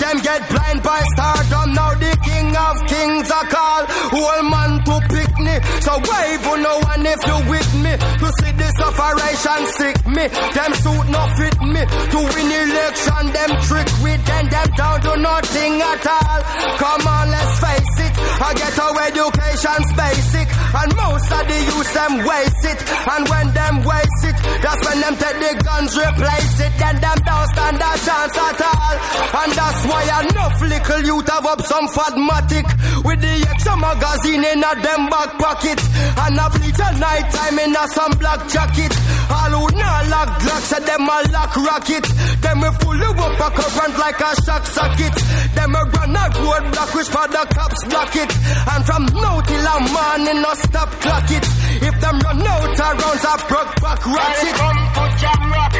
them 0.07 0.19
get 0.23 0.41
blind 0.49 0.79
by 0.83 1.01
stardom. 1.13 1.73
Now 1.73 1.91
the 1.93 2.13
king 2.23 2.49
of 2.55 2.75
kings 2.87 3.29
are 3.31 3.47
called. 3.51 3.87
Whole 4.15 4.43
man 4.47 4.71
to 4.87 4.95
pick 5.11 5.31
me. 5.45 5.55
So 5.83 5.93
wave 5.99 6.47
on 6.47 6.59
no 6.63 6.73
one 6.79 7.05
if 7.05 7.21
you 7.27 7.39
with 7.51 7.71
me. 7.83 7.93
To 8.21 8.27
see 8.39 8.53
this 8.55 8.75
operation 8.79 9.61
sick 9.77 9.97
me. 10.07 10.25
Them 10.55 10.71
suit 10.83 11.07
not 11.11 11.29
fit 11.37 11.57
me. 11.73 11.81
To 12.13 12.19
win 12.31 12.49
election, 12.63 13.23
them 13.35 13.51
trick 13.67 13.89
with 14.03 14.23
them. 14.25 14.45
Them 14.47 14.69
down 14.79 15.01
to 15.01 15.13
nothing 15.17 15.73
at 15.81 16.07
all. 16.07 16.41
Come 16.79 17.07
on, 17.07 17.29
let's 17.29 17.59
face 17.59 17.99
it. 18.05 18.06
I 18.37 18.53
get 18.53 18.77
our 18.77 19.01
education's 19.01 19.89
basic. 19.97 20.47
And 20.77 20.89
most 20.93 21.31
of 21.31 21.43
the 21.47 21.57
youth 21.57 21.91
them 21.93 22.13
waste 22.21 22.65
it. 22.69 22.79
And 22.85 23.23
when 23.29 23.47
them 23.53 23.75
waste 23.81 24.23
it, 24.29 24.37
that's 24.61 24.81
when 24.85 24.97
them 25.01 25.15
take 25.17 25.39
the 25.41 25.51
guns 25.63 25.93
replace 25.97 26.59
it. 26.61 26.73
Then 26.77 26.95
them 27.01 27.17
don't 27.25 27.47
stand 27.55 27.81
a 27.81 27.91
chance 27.97 28.37
at 28.37 28.61
all. 28.61 28.95
And 29.41 29.51
that's 29.57 29.81
why 29.89 30.03
enough 30.21 30.57
little 30.61 31.01
youth 31.01 31.29
have 31.29 31.45
up 31.45 31.61
some 31.65 31.87
fatmatic. 31.89 32.67
With 33.03 33.21
the 33.21 33.35
extra 33.49 33.75
magazine 33.77 34.43
in 34.43 34.61
a 34.61 34.71
them 34.85 35.09
back 35.09 35.31
pocket. 35.41 35.79
And 36.21 36.37
a 36.37 36.47
at 36.47 36.95
night 36.99 37.27
time 37.33 37.57
in 37.59 37.75
a 37.75 37.83
some 37.89 38.13
black 38.21 38.41
jacket. 38.49 38.93
All 39.29 39.53
who 39.55 39.77
not 39.77 40.07
lock 40.07 40.29
glocks 40.39 40.71
and 40.77 40.85
them 40.85 41.09
a 41.09 41.17
lock 41.33 41.55
rocket. 41.57 42.05
Them 42.41 42.61
we 42.61 42.69
pull 42.79 42.97
you 42.97 43.11
up 43.11 43.39
a 43.39 43.47
current 43.49 43.97
like 43.97 44.19
a 44.19 44.31
shock 44.45 44.65
socket. 44.65 45.15
Them 45.55 45.75
a 45.75 45.83
run 45.83 46.15
a 46.15 46.25
road 46.39 46.63
block 46.71 46.93
which 46.93 47.07
for 47.07 47.27
the 47.27 47.43
cops 47.55 47.81
block 47.89 48.15
it. 48.15 48.26
And 48.73 48.85
from 48.85 49.03
now 49.05 49.41
till 49.41 49.67
a 49.67 49.75
morning 49.79 50.41
no 50.41 50.53
stop 50.53 50.89
clock 51.01 51.29
it. 51.31 51.45
If 51.87 51.95
them 52.01 52.19
run 52.19 52.41
out 52.41 52.79
of 52.79 52.79
rounds 52.79 53.25
I 53.25 53.35
broke 53.47 53.75
back 53.81 54.05
ratchet. 54.05 54.53
Welcome 54.57 54.79
to 54.95 55.03
Jam 55.21 55.41
Rock. 55.55 55.73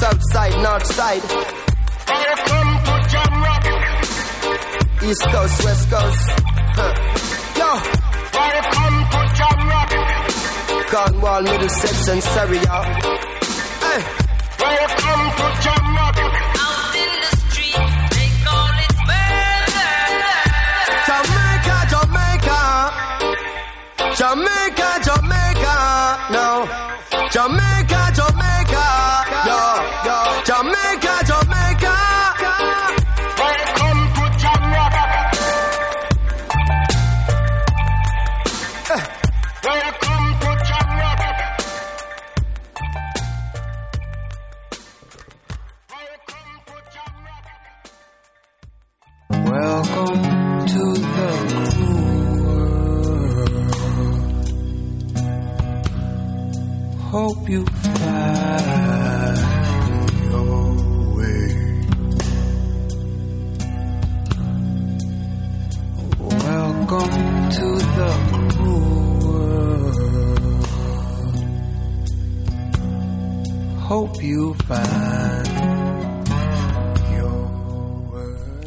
South 0.00 0.22
side, 0.32 0.56
north 0.62 0.86
side. 0.86 1.24
Welcome 2.08 2.70
to 2.86 2.94
Jam 3.12 3.32
Rock. 3.46 3.64
East 5.02 5.24
coast, 5.32 5.64
west 5.64 5.90
coast. 5.90 6.30
Huh. 6.78 6.92
Yo. 7.58 7.70
Welcome 8.38 8.96
to 9.12 9.20
Jam 9.38 9.58
Rock. 9.72 9.90
Cornwall, 10.92 11.42
Middlesex, 11.42 12.08
and 12.08 12.22
Surrey, 12.22 12.58
y'all. 12.58 12.84
Hey. 13.82 14.00
Welcome 14.62 15.24
to 15.38 15.46
Jam 15.62 15.81
Jamaica, 24.14 25.00
Jamaica. 25.02 26.18
No. 26.30 26.66
Jamaica, 26.68 27.30
Jamaica. 27.30 27.71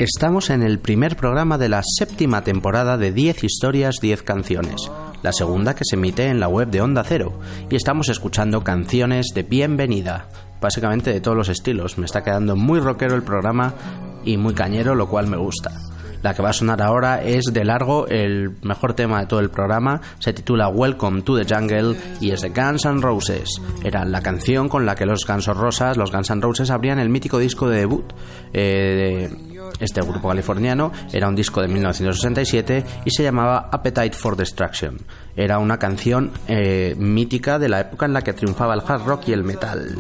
Estamos 0.05 0.51
en 0.51 0.61
el 0.61 0.77
primer 0.77 1.15
programa 1.15 1.57
de 1.57 1.67
la 1.67 1.81
séptima 1.83 2.43
temporada 2.43 2.95
de 2.95 3.11
10 3.11 3.43
historias, 3.43 3.95
10 3.99 4.21
canciones, 4.21 4.91
la 5.23 5.33
segunda 5.33 5.73
que 5.73 5.83
se 5.83 5.95
emite 5.95 6.27
en 6.27 6.39
la 6.39 6.47
web 6.47 6.69
de 6.69 6.79
Onda 6.79 7.03
Cero, 7.03 7.39
y 7.71 7.75
estamos 7.75 8.09
escuchando 8.09 8.63
canciones 8.63 9.31
de 9.33 9.41
bienvenida, 9.41 10.29
básicamente 10.61 11.11
de 11.11 11.21
todos 11.21 11.35
los 11.35 11.49
estilos. 11.49 11.97
Me 11.97 12.05
está 12.05 12.23
quedando 12.23 12.55
muy 12.55 12.79
rockero 12.81 13.15
el 13.15 13.23
programa 13.23 13.73
y 14.23 14.37
muy 14.37 14.53
cañero, 14.53 14.93
lo 14.93 15.09
cual 15.09 15.25
me 15.25 15.37
gusta. 15.37 15.71
La 16.21 16.35
que 16.35 16.43
va 16.43 16.49
a 16.49 16.53
sonar 16.53 16.83
ahora 16.83 17.23
es 17.23 17.45
de 17.45 17.65
largo 17.65 18.07
el 18.07 18.57
mejor 18.61 18.93
tema 18.93 19.19
de 19.21 19.25
todo 19.25 19.39
el 19.39 19.49
programa, 19.49 20.01
se 20.19 20.33
titula 20.33 20.67
Welcome 20.67 21.23
to 21.23 21.35
the 21.35 21.51
Jungle 21.51 21.97
y 22.21 22.29
es 22.29 22.41
de 22.41 22.49
Guns 22.49 22.85
N' 22.85 23.01
Roses. 23.01 23.59
Era 23.83 24.05
la 24.05 24.21
canción 24.21 24.69
con 24.69 24.85
la 24.85 24.93
que 24.93 25.07
los 25.07 25.25
Guns 25.25 25.47
N' 25.47 25.55
Roses, 25.55 25.97
los 25.97 26.11
Guns 26.11 26.29
N' 26.29 26.41
Roses 26.41 26.69
abrían 26.69 26.99
el 26.99 27.09
mítico 27.09 27.39
disco 27.39 27.67
de 27.69 27.77
debut 27.77 28.13
eh, 28.53 29.29
este 29.79 30.01
grupo 30.01 30.29
californiano. 30.29 30.91
Era 31.11 31.27
un 31.27 31.35
disco 31.35 31.61
de 31.61 31.67
1967 31.67 32.85
y 33.05 33.11
se 33.11 33.23
llamaba 33.23 33.69
Appetite 33.71 34.11
for 34.15 34.35
Destruction. 34.35 34.97
Era 35.35 35.59
una 35.59 35.77
canción 35.77 36.31
eh, 36.47 36.95
mítica 36.97 37.59
de 37.59 37.69
la 37.69 37.81
época 37.81 38.05
en 38.05 38.13
la 38.13 38.21
que 38.21 38.33
triunfaba 38.33 38.73
el 38.73 38.81
hard 38.85 39.05
rock 39.05 39.29
y 39.29 39.33
el 39.33 39.43
metal. 39.43 39.95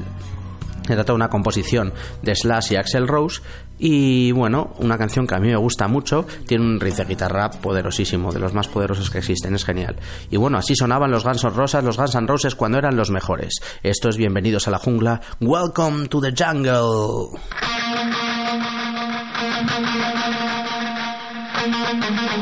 Se 0.87 0.93
trata 0.93 1.13
de 1.13 1.15
una 1.15 1.29
composición 1.29 1.93
de 2.21 2.35
Slash 2.35 2.73
y 2.73 2.75
Axel 2.75 3.07
Rose 3.07 3.41
y 3.79 4.31
bueno, 4.31 4.73
una 4.77 4.97
canción 4.97 5.25
que 5.25 5.35
a 5.35 5.39
mí 5.39 5.47
me 5.47 5.57
gusta 5.57 5.87
mucho, 5.87 6.25
tiene 6.47 6.63
un 6.63 6.79
riff 6.79 6.97
de 6.97 7.05
guitarra 7.05 7.49
poderosísimo, 7.49 8.31
de 8.31 8.39
los 8.39 8.53
más 8.53 8.67
poderosos 8.67 9.09
que 9.09 9.17
existen, 9.17 9.55
es 9.55 9.65
genial. 9.65 9.97
Y 10.29 10.37
bueno, 10.37 10.57
así 10.57 10.75
sonaban 10.75 11.11
los 11.11 11.23
Guns 11.23 11.43
N' 11.43 11.49
Roses, 11.49 11.83
los 11.83 11.97
Guns 11.97 12.15
N' 12.15 12.27
Roses 12.27 12.55
cuando 12.55 12.77
eran 12.77 12.95
los 12.95 13.09
mejores. 13.09 13.55
Esto 13.83 14.09
es 14.09 14.17
Bienvenidos 14.17 14.67
a 14.67 14.71
la 14.71 14.77
Jungla, 14.77 15.21
Welcome 15.41 16.07
to 16.07 16.21
the 16.21 16.31
Jungle. 16.31 17.39
Welcome 22.01 22.35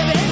I'd 0.00 0.06
have 0.06 0.14
been. 0.14 0.29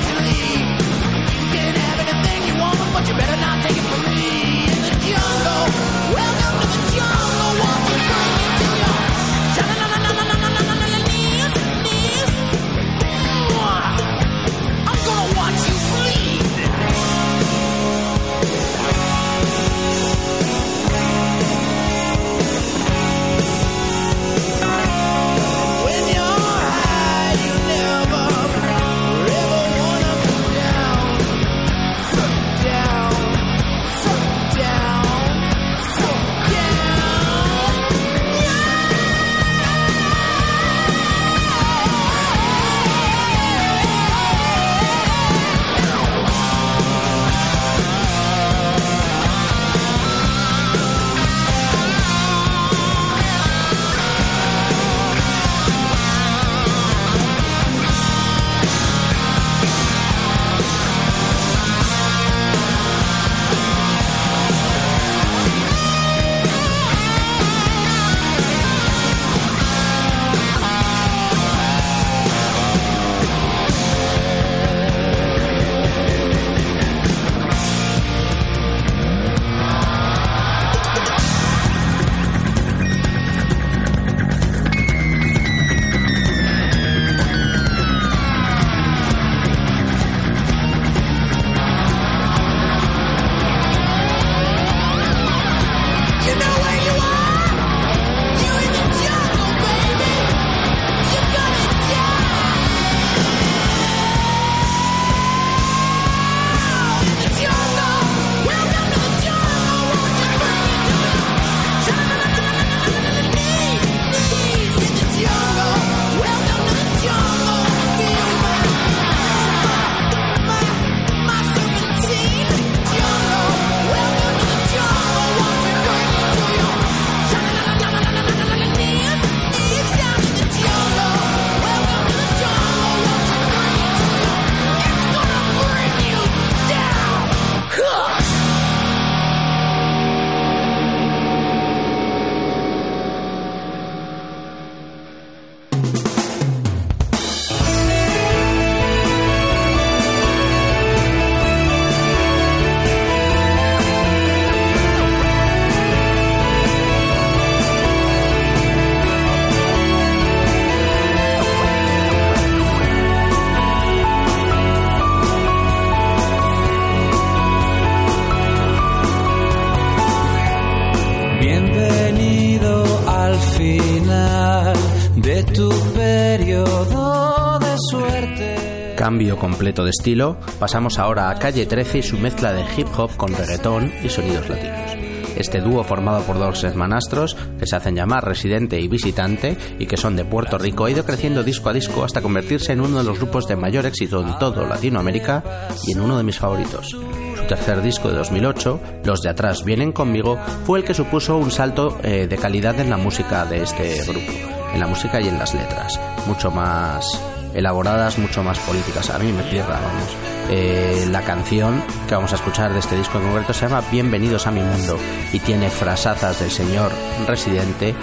Completo 179.78 179.84
de 179.84 179.90
estilo, 179.90 180.36
pasamos 180.58 180.98
ahora 180.98 181.30
a 181.30 181.38
Calle 181.38 181.66
13 181.66 181.98
y 181.98 182.02
su 182.02 182.18
mezcla 182.18 182.52
de 182.52 182.64
hip 182.76 182.88
hop 182.96 183.16
con 183.16 183.32
reggaetón 183.32 183.92
y 184.02 184.08
sonidos 184.08 184.48
latinos. 184.48 184.96
Este 185.36 185.60
dúo 185.60 185.84
formado 185.84 186.22
por 186.22 186.38
dos 186.38 186.64
hermanastros 186.64 187.36
que 187.58 187.66
se 187.66 187.76
hacen 187.76 187.94
llamar 187.94 188.24
Residente 188.24 188.80
y 188.80 188.88
Visitante 188.88 189.56
y 189.78 189.86
que 189.86 189.96
son 189.96 190.16
de 190.16 190.24
Puerto 190.24 190.58
Rico 190.58 190.84
ha 190.84 190.90
ido 190.90 191.04
creciendo 191.04 191.44
disco 191.44 191.68
a 191.68 191.72
disco 191.72 192.02
hasta 192.02 192.22
convertirse 192.22 192.72
en 192.72 192.80
uno 192.80 192.98
de 192.98 193.04
los 193.04 193.18
grupos 193.18 193.46
de 193.46 193.54
mayor 193.54 193.86
éxito 193.86 194.20
en 194.20 194.36
todo 194.38 194.66
Latinoamérica 194.66 195.44
y 195.86 195.92
en 195.92 196.00
uno 196.00 196.16
de 196.16 196.24
mis 196.24 196.38
favoritos. 196.38 196.88
Su 196.88 197.46
tercer 197.46 197.80
disco 197.80 198.08
de 198.08 198.16
2008, 198.16 198.80
Los 199.04 199.20
de 199.20 199.30
atrás 199.30 199.64
vienen 199.64 199.92
conmigo, 199.92 200.38
fue 200.66 200.80
el 200.80 200.84
que 200.84 200.94
supuso 200.94 201.36
un 201.36 201.52
salto 201.52 201.98
eh, 202.02 202.26
de 202.26 202.36
calidad 202.36 202.80
en 202.80 202.90
la 202.90 202.96
música 202.96 203.44
de 203.44 203.62
este 203.62 204.02
grupo, 204.02 204.32
en 204.74 204.80
la 204.80 204.88
música 204.88 205.20
y 205.20 205.28
en 205.28 205.38
las 205.38 205.54
letras, 205.54 206.00
mucho 206.26 206.50
más 206.50 207.06
elaboradas, 207.54 208.18
mucho 208.18 208.42
más 208.42 208.58
políticas. 208.60 209.10
A 209.10 209.18
mí 209.18 209.32
me 209.32 209.42
pierda, 209.44 209.80
vamos. 209.80 210.16
Eh, 210.50 211.06
la 211.10 211.22
canción 211.22 211.82
que 212.08 212.14
vamos 212.14 212.32
a 212.32 212.36
escuchar 212.36 212.72
de 212.72 212.78
este 212.78 212.96
disco 212.96 213.18
en 213.18 213.24
concreto 213.24 213.52
se 213.52 213.68
llama 213.68 213.82
Bienvenidos 213.90 214.46
a 214.46 214.50
mi 214.50 214.60
mundo 214.60 214.98
y 215.32 215.38
tiene 215.40 215.68
frasazas 215.68 216.40
del 216.40 216.50
señor 216.50 216.90
residente, 217.26 217.94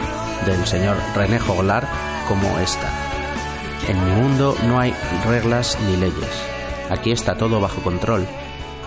del 0.46 0.66
señor 0.66 0.98
René 1.16 1.40
Joglar, 1.40 1.88
como 2.28 2.60
esta. 2.60 2.90
En 3.88 4.04
mi 4.04 4.12
mundo 4.22 4.56
no 4.68 4.80
hay 4.80 4.94
reglas 5.28 5.78
ni 5.88 5.98
leyes. 5.98 6.44
Aquí 6.90 7.12
está 7.12 7.36
todo 7.36 7.60
bajo 7.60 7.82
control. 7.82 8.26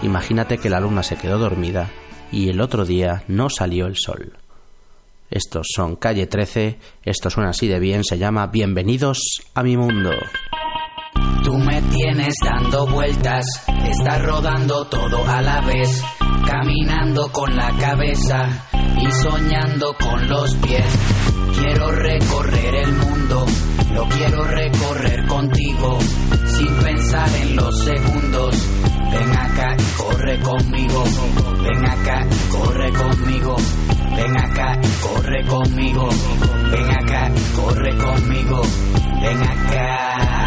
Imagínate 0.03 0.59
que 0.59 0.71
la 0.71 0.81
luna 0.81 1.03
se 1.03 1.17
quedó 1.17 1.39
dormida 1.39 1.89
y 2.31 2.49
el 2.49 2.61
otro 2.61 2.85
día 2.85 3.25
no 3.27 3.51
salió 3.51 3.87
el 3.87 3.97
sol. 3.97 4.35
Estos 5.31 5.69
son 5.75 5.97
Calle 5.97 6.27
13, 6.27 6.79
esto 7.03 7.29
suena 7.29 7.51
así 7.51 7.69
de 7.69 7.79
bien, 7.79 8.03
se 8.03 8.17
llama 8.17 8.47
Bienvenidos 8.47 9.43
a 9.55 9.63
mi 9.63 9.77
mundo. 9.77 10.11
Tú 11.45 11.57
me 11.59 11.81
tienes 11.83 12.35
dando 12.45 12.87
vueltas, 12.87 13.45
estás 13.85 14.23
rodando 14.23 14.87
todo 14.87 15.25
a 15.27 15.41
la 15.41 15.61
vez, 15.63 16.03
caminando 16.47 17.31
con 17.33 17.57
la 17.57 17.71
cabeza 17.79 18.69
y 19.01 19.11
soñando 19.13 19.95
con 19.95 20.29
los 20.29 20.55
pies. 20.57 20.85
Quiero 21.59 21.91
recorrer 21.91 22.75
el 22.75 22.93
mundo, 22.93 23.47
lo 23.95 24.09
quiero 24.09 24.45
recorrer 24.45 25.27
contigo, 25.27 25.99
sin 26.47 26.75
pensar 26.77 27.29
en 27.43 27.57
los 27.57 27.85
segundos. 27.85 28.57
Ven 29.11 29.37
acá 29.37 29.77
y 29.79 30.03
corre 30.03 30.39
conmigo, 30.41 31.05
ven 31.63 31.85
acá 31.87 32.27
y 32.31 32.51
corre 32.51 32.93
conmigo, 32.93 33.57
ven 34.17 34.37
acá 34.37 34.79
y 34.83 35.03
corre 35.03 35.47
conmigo, 35.47 36.09
ven 36.71 36.91
acá 36.91 37.31
y 37.35 37.57
corre 37.57 37.97
conmigo, 37.97 38.63
ven 39.23 39.43
acá. 39.43 40.38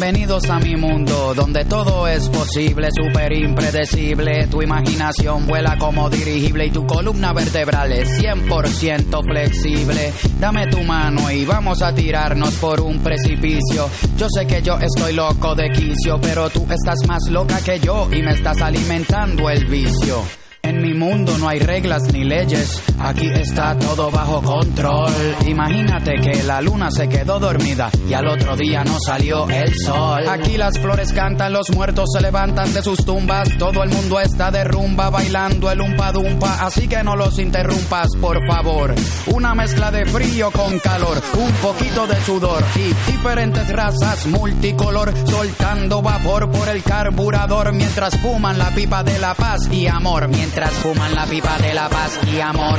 Bienvenidos 0.00 0.48
a 0.48 0.60
mi 0.60 0.76
mundo, 0.76 1.34
donde 1.34 1.64
todo 1.64 2.06
es 2.06 2.28
posible, 2.28 2.88
súper 2.96 3.32
impredecible. 3.32 4.46
Tu 4.46 4.62
imaginación 4.62 5.44
vuela 5.44 5.76
como 5.76 6.08
dirigible 6.08 6.66
y 6.66 6.70
tu 6.70 6.86
columna 6.86 7.32
vertebral 7.32 7.90
es 7.90 8.08
100% 8.22 9.24
flexible. 9.28 10.12
Dame 10.38 10.68
tu 10.68 10.84
mano 10.84 11.28
y 11.32 11.44
vamos 11.44 11.82
a 11.82 11.92
tirarnos 11.92 12.54
por 12.58 12.80
un 12.80 13.00
precipicio. 13.00 13.90
Yo 14.16 14.28
sé 14.30 14.46
que 14.46 14.62
yo 14.62 14.78
estoy 14.78 15.14
loco 15.14 15.56
de 15.56 15.68
quicio, 15.72 16.20
pero 16.20 16.48
tú 16.48 16.64
estás 16.70 17.04
más 17.08 17.28
loca 17.28 17.58
que 17.64 17.80
yo 17.80 18.08
y 18.12 18.22
me 18.22 18.34
estás 18.34 18.62
alimentando 18.62 19.50
el 19.50 19.64
vicio. 19.66 20.37
Mi 20.80 20.94
mundo 20.94 21.36
no 21.38 21.48
hay 21.48 21.58
reglas 21.58 22.02
ni 22.12 22.24
leyes, 22.24 22.82
aquí 22.98 23.26
está 23.26 23.76
todo 23.78 24.10
bajo 24.10 24.42
control. 24.42 25.12
Imagínate 25.46 26.20
que 26.20 26.42
la 26.44 26.60
luna 26.60 26.90
se 26.90 27.08
quedó 27.08 27.38
dormida 27.38 27.90
y 28.08 28.14
al 28.14 28.28
otro 28.28 28.56
día 28.56 28.84
no 28.84 28.96
salió 29.04 29.48
el 29.48 29.72
sol. 29.84 30.28
Aquí 30.28 30.56
las 30.56 30.78
flores 30.78 31.12
cantan, 31.12 31.52
los 31.52 31.70
muertos 31.70 32.10
se 32.12 32.20
levantan 32.20 32.72
de 32.72 32.82
sus 32.82 33.04
tumbas, 33.04 33.48
todo 33.58 33.82
el 33.82 33.90
mundo 33.90 34.20
está 34.20 34.50
de 34.50 34.64
rumba 34.64 35.10
bailando 35.10 35.70
el 35.70 35.80
umpa 35.80 36.12
dumpa, 36.12 36.64
así 36.64 36.86
que 36.88 37.02
no 37.02 37.16
los 37.16 37.38
interrumpas, 37.38 38.08
por 38.20 38.38
favor. 38.46 38.94
Una 39.26 39.54
mezcla 39.54 39.90
de 39.90 40.06
frío 40.06 40.50
con 40.50 40.78
calor, 40.78 41.20
un 41.38 41.52
poquito 41.54 42.06
de 42.06 42.16
sudor 42.22 42.62
y 42.76 43.10
diferentes 43.10 43.68
razas 43.72 44.26
multicolor 44.26 45.12
soltando 45.26 46.02
vapor 46.02 46.50
por 46.50 46.68
el 46.68 46.82
carburador 46.82 47.72
mientras 47.72 48.16
fuman 48.18 48.58
la 48.58 48.70
pipa 48.70 49.02
de 49.02 49.18
la 49.18 49.34
paz 49.34 49.68
y 49.70 49.86
amor. 49.86 50.28
Mientras 50.28 50.67
fuman 50.74 51.14
la 51.14 51.26
pipa 51.26 51.58
de 51.58 51.74
la 51.74 51.88
paz 51.88 52.18
y 52.26 52.40
amor. 52.40 52.78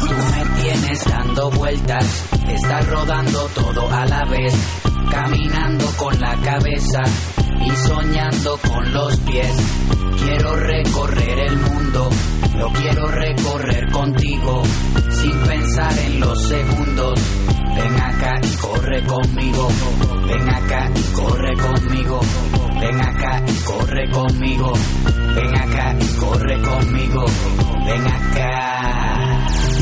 Tú 0.00 0.14
me 0.14 0.62
tienes 0.62 1.04
dando 1.04 1.50
vueltas, 1.50 2.04
estás 2.48 2.88
rodando 2.88 3.46
todo 3.54 3.90
a 3.90 4.06
la 4.06 4.24
vez, 4.24 4.54
caminando 5.10 5.86
con 5.96 6.20
la 6.20 6.34
cabeza 6.36 7.02
y 7.60 7.70
soñando 7.70 8.58
con 8.58 8.92
los 8.92 9.16
pies. 9.18 9.56
Quiero 10.18 10.56
recorrer 10.56 11.38
el 11.38 11.56
mundo, 11.56 12.10
lo 12.56 12.72
quiero 12.72 13.08
recorrer 13.08 13.90
contigo, 13.90 14.62
sin 15.10 15.38
pensar 15.40 15.98
en 15.98 16.20
los 16.20 16.42
segundos. 16.48 17.20
Ven 17.74 18.00
acá 18.00 18.40
y 18.42 18.56
corre 18.56 19.02
conmigo, 19.04 19.68
ven 20.26 20.48
acá 20.48 20.90
y 20.94 21.02
corre 21.14 21.56
conmigo, 21.56 22.20
ven 22.80 23.00
acá 23.00 23.42
y 23.46 23.54
corre 23.64 24.10
conmigo, 24.10 24.72
ven 25.34 25.54
acá 25.54 25.96
y 26.00 26.16
corre 26.16 26.60
conmigo, 26.62 27.24
ven 27.86 28.06
acá. 28.06 29.79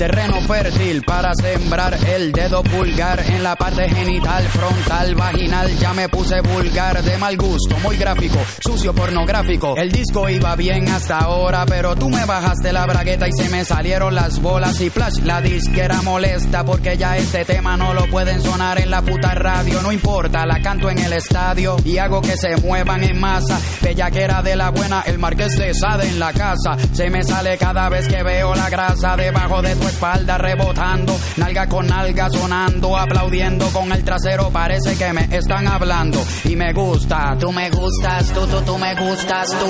Terreno 0.00 0.40
fértil 0.40 1.02
para 1.02 1.34
sembrar 1.34 1.94
el 2.06 2.32
dedo 2.32 2.62
pulgar 2.62 3.20
en 3.20 3.42
la 3.42 3.54
parte 3.54 3.86
genital, 3.86 4.48
frontal, 4.48 5.14
vaginal. 5.14 5.76
Ya 5.76 5.92
me 5.92 6.08
puse 6.08 6.40
vulgar, 6.40 7.02
de 7.02 7.18
mal 7.18 7.36
gusto, 7.36 7.76
muy 7.80 7.98
gráfico, 7.98 8.38
sucio, 8.64 8.94
pornográfico. 8.94 9.76
El 9.76 9.92
disco 9.92 10.26
iba 10.30 10.56
bien 10.56 10.88
hasta 10.88 11.18
ahora, 11.18 11.66
pero 11.66 11.94
tú 11.96 12.08
me 12.08 12.24
bajaste 12.24 12.72
la 12.72 12.86
bragueta 12.86 13.28
y 13.28 13.32
se 13.32 13.50
me 13.50 13.62
salieron 13.62 14.14
las 14.14 14.40
bolas 14.40 14.80
y 14.80 14.88
flash. 14.88 15.18
La 15.22 15.42
disquera 15.42 16.00
molesta 16.00 16.64
porque 16.64 16.96
ya 16.96 17.18
este 17.18 17.44
tema 17.44 17.76
no 17.76 17.92
lo 17.92 18.06
pueden 18.06 18.40
sonar 18.40 18.80
en 18.80 18.90
la 18.90 19.02
puta 19.02 19.34
radio. 19.34 19.82
No 19.82 19.92
importa, 19.92 20.46
la 20.46 20.62
canto 20.62 20.88
en 20.88 20.98
el 20.98 21.12
estadio 21.12 21.76
y 21.84 21.98
hago 21.98 22.22
que 22.22 22.38
se 22.38 22.56
muevan 22.56 23.04
en 23.04 23.20
masa. 23.20 23.60
Bellaquera 23.82 24.40
de 24.40 24.56
la 24.56 24.70
buena, 24.70 25.02
el 25.02 25.18
marqués 25.18 25.58
de 25.58 25.74
Sade 25.74 26.08
en 26.08 26.18
la 26.18 26.32
casa. 26.32 26.78
Se 26.94 27.10
me 27.10 27.22
sale 27.22 27.58
cada 27.58 27.90
vez 27.90 28.08
que 28.08 28.22
veo 28.22 28.54
la 28.54 28.70
grasa 28.70 29.14
debajo 29.14 29.60
de 29.60 29.76
tu 29.76 29.89
espalda 29.90 30.38
rebotando, 30.38 31.16
nalga 31.36 31.68
con 31.68 31.86
nalga 31.86 32.30
sonando, 32.30 32.96
aplaudiendo 32.96 33.66
con 33.68 33.92
el 33.92 34.02
trasero, 34.04 34.50
parece 34.50 34.96
que 34.96 35.12
me 35.12 35.28
están 35.36 35.68
hablando 35.68 36.24
y 36.44 36.56
me 36.56 36.72
gusta, 36.72 37.36
tú 37.38 37.52
me 37.52 37.70
gustas, 37.70 38.32
tú, 38.32 38.46
tú, 38.46 38.62
tú 38.62 38.78
me 38.78 38.94
gustas, 38.94 39.50
tú. 39.50 39.66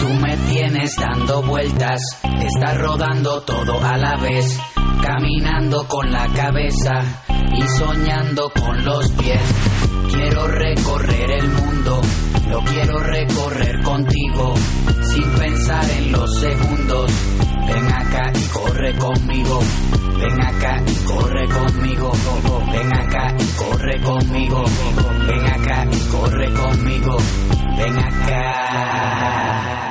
Tú 0.00 0.08
me 0.14 0.36
tienes 0.48 0.94
dando 0.94 1.42
vueltas, 1.42 2.00
estás 2.22 2.78
rodando 2.78 3.42
todo 3.42 3.82
a 3.84 3.96
la 3.96 4.16
vez, 4.16 4.56
caminando 5.02 5.86
con 5.88 6.12
la 6.12 6.26
cabeza 6.28 7.02
y 7.56 7.62
soñando 7.78 8.48
con 8.50 8.84
los 8.84 9.08
pies. 9.12 9.40
Quiero 10.08 10.46
recorrer 10.46 11.30
el 11.32 11.48
mundo, 11.48 12.00
lo 12.48 12.60
quiero 12.62 12.98
recorrer 13.00 13.82
contigo, 13.82 14.54
sin 15.02 15.30
pensar 15.32 15.90
en 15.90 16.12
los 16.12 16.40
segundos. 16.40 17.10
Ven 17.68 17.92
acá 17.92 18.32
y 18.34 18.42
corre 18.48 18.96
conmigo, 18.96 19.60
ven 20.18 20.40
acá 20.40 20.82
y 20.86 20.94
corre 21.04 21.48
conmigo, 21.48 22.12
ven 22.72 22.92
acá 22.92 23.34
y 23.38 23.46
corre 23.56 24.00
conmigo, 24.00 24.64
ven 25.26 25.46
acá 25.46 25.86
y 25.90 26.00
corre 26.10 26.52
conmigo, 26.52 27.16
ven 27.76 27.98
acá. 27.98 29.87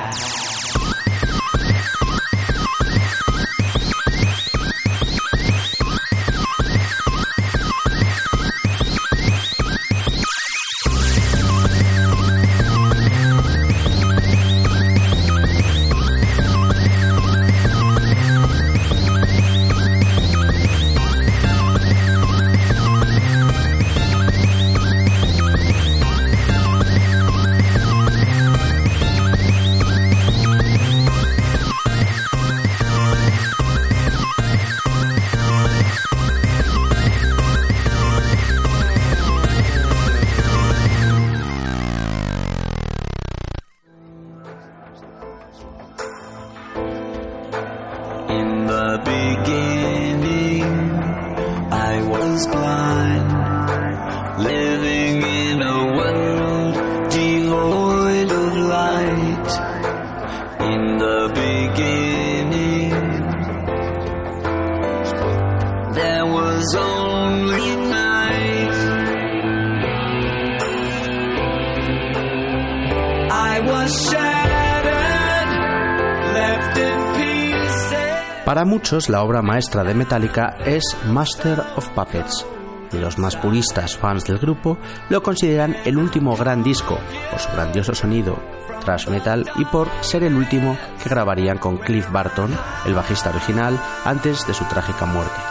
Muchos, 78.78 79.10
la 79.10 79.24
obra 79.24 79.42
maestra 79.42 79.84
de 79.84 79.96
Metallica 79.96 80.56
es 80.64 80.84
Master 81.08 81.60
of 81.78 81.90
Puppets, 81.96 82.46
y 82.92 82.98
los 82.98 83.18
más 83.18 83.36
puristas 83.36 83.98
fans 83.98 84.24
del 84.26 84.38
grupo 84.38 84.78
lo 85.10 85.24
consideran 85.24 85.76
el 85.84 85.98
último 85.98 86.38
gran 86.38 86.62
disco 86.62 87.00
por 87.32 87.40
su 87.40 87.52
grandioso 87.54 87.96
sonido, 87.96 88.38
thrash 88.82 89.08
metal 89.08 89.50
y 89.56 89.66
por 89.66 89.88
ser 90.02 90.22
el 90.22 90.36
último 90.36 90.78
que 91.02 91.10
grabarían 91.10 91.58
con 91.58 91.78
Cliff 91.78 92.12
Barton, 92.12 92.56
el 92.86 92.94
bajista 92.94 93.32
original, 93.32 93.80
antes 94.06 94.46
de 94.46 94.54
su 94.54 94.64
trágica 94.66 95.08
muerte. 95.08 95.42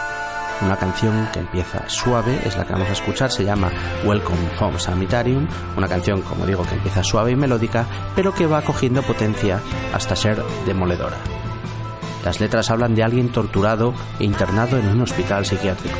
Una 0.61 0.77
canción 0.77 1.27
que 1.33 1.41
empieza 1.41 1.83
suave 1.89 2.39
es 2.45 2.55
la 2.55 2.63
que 2.63 2.71
vamos 2.71 2.87
a 2.87 2.93
escuchar, 2.93 3.29
se 3.29 3.43
llama 3.43 3.69
Welcome 4.05 4.51
Home 4.57 4.79
Sanitarium, 4.79 5.49
una 5.75 5.89
canción, 5.89 6.21
como 6.21 6.45
digo, 6.45 6.63
que 6.63 6.75
empieza 6.75 7.03
suave 7.03 7.31
y 7.31 7.35
melódica, 7.35 7.85
pero 8.15 8.33
que 8.33 8.47
va 8.47 8.61
cogiendo 8.61 9.01
potencia 9.03 9.59
hasta 9.93 10.15
ser 10.15 10.41
demoledora. 10.65 11.17
Las 12.27 12.41
letras 12.41 12.69
hablan 12.71 12.93
de 12.93 13.03
alguien 13.03 13.31
torturado 13.31 13.93
e 14.19 14.25
internado 14.25 14.77
en 14.77 14.89
un 14.89 14.99
hospital 14.99 15.45
psiquiátrico. 15.45 15.95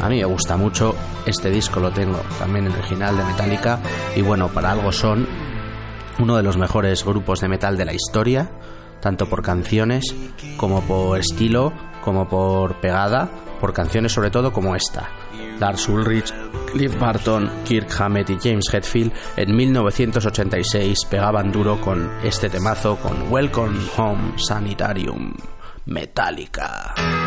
A 0.00 0.08
mí 0.08 0.18
me 0.18 0.24
gusta 0.26 0.56
mucho, 0.56 0.94
este 1.26 1.50
disco 1.50 1.80
lo 1.80 1.90
tengo 1.90 2.20
también 2.38 2.66
el 2.66 2.72
original 2.72 3.16
de 3.16 3.24
Metallica 3.24 3.80
y 4.14 4.22
bueno, 4.22 4.46
para 4.46 4.70
algo 4.70 4.92
son 4.92 5.26
uno 6.20 6.36
de 6.36 6.44
los 6.44 6.56
mejores 6.56 7.04
grupos 7.04 7.40
de 7.40 7.48
metal 7.48 7.76
de 7.76 7.84
la 7.84 7.94
historia, 7.94 8.48
tanto 9.00 9.28
por 9.28 9.42
canciones 9.42 10.14
como 10.56 10.82
por 10.82 11.18
estilo, 11.18 11.72
como 12.04 12.28
por 12.28 12.80
pegada, 12.80 13.28
por 13.60 13.72
canciones 13.72 14.12
sobre 14.12 14.30
todo 14.30 14.52
como 14.52 14.76
esta. 14.76 15.08
Lars 15.58 15.88
Ulrich, 15.88 16.32
Cliff 16.76 16.98
Barton, 16.98 17.50
Kirk 17.64 17.88
Hammett 17.98 18.28
y 18.28 18.38
James 18.38 18.68
Hetfield 18.70 19.10
en 19.36 19.56
1986 19.56 21.06
pegaban 21.06 21.50
duro 21.50 21.80
con 21.80 22.10
este 22.22 22.50
temazo 22.50 22.96
con 22.96 23.32
Welcome 23.32 23.78
Home 23.96 24.34
Sanitarium 24.36 25.34
Metallica. 25.86 27.25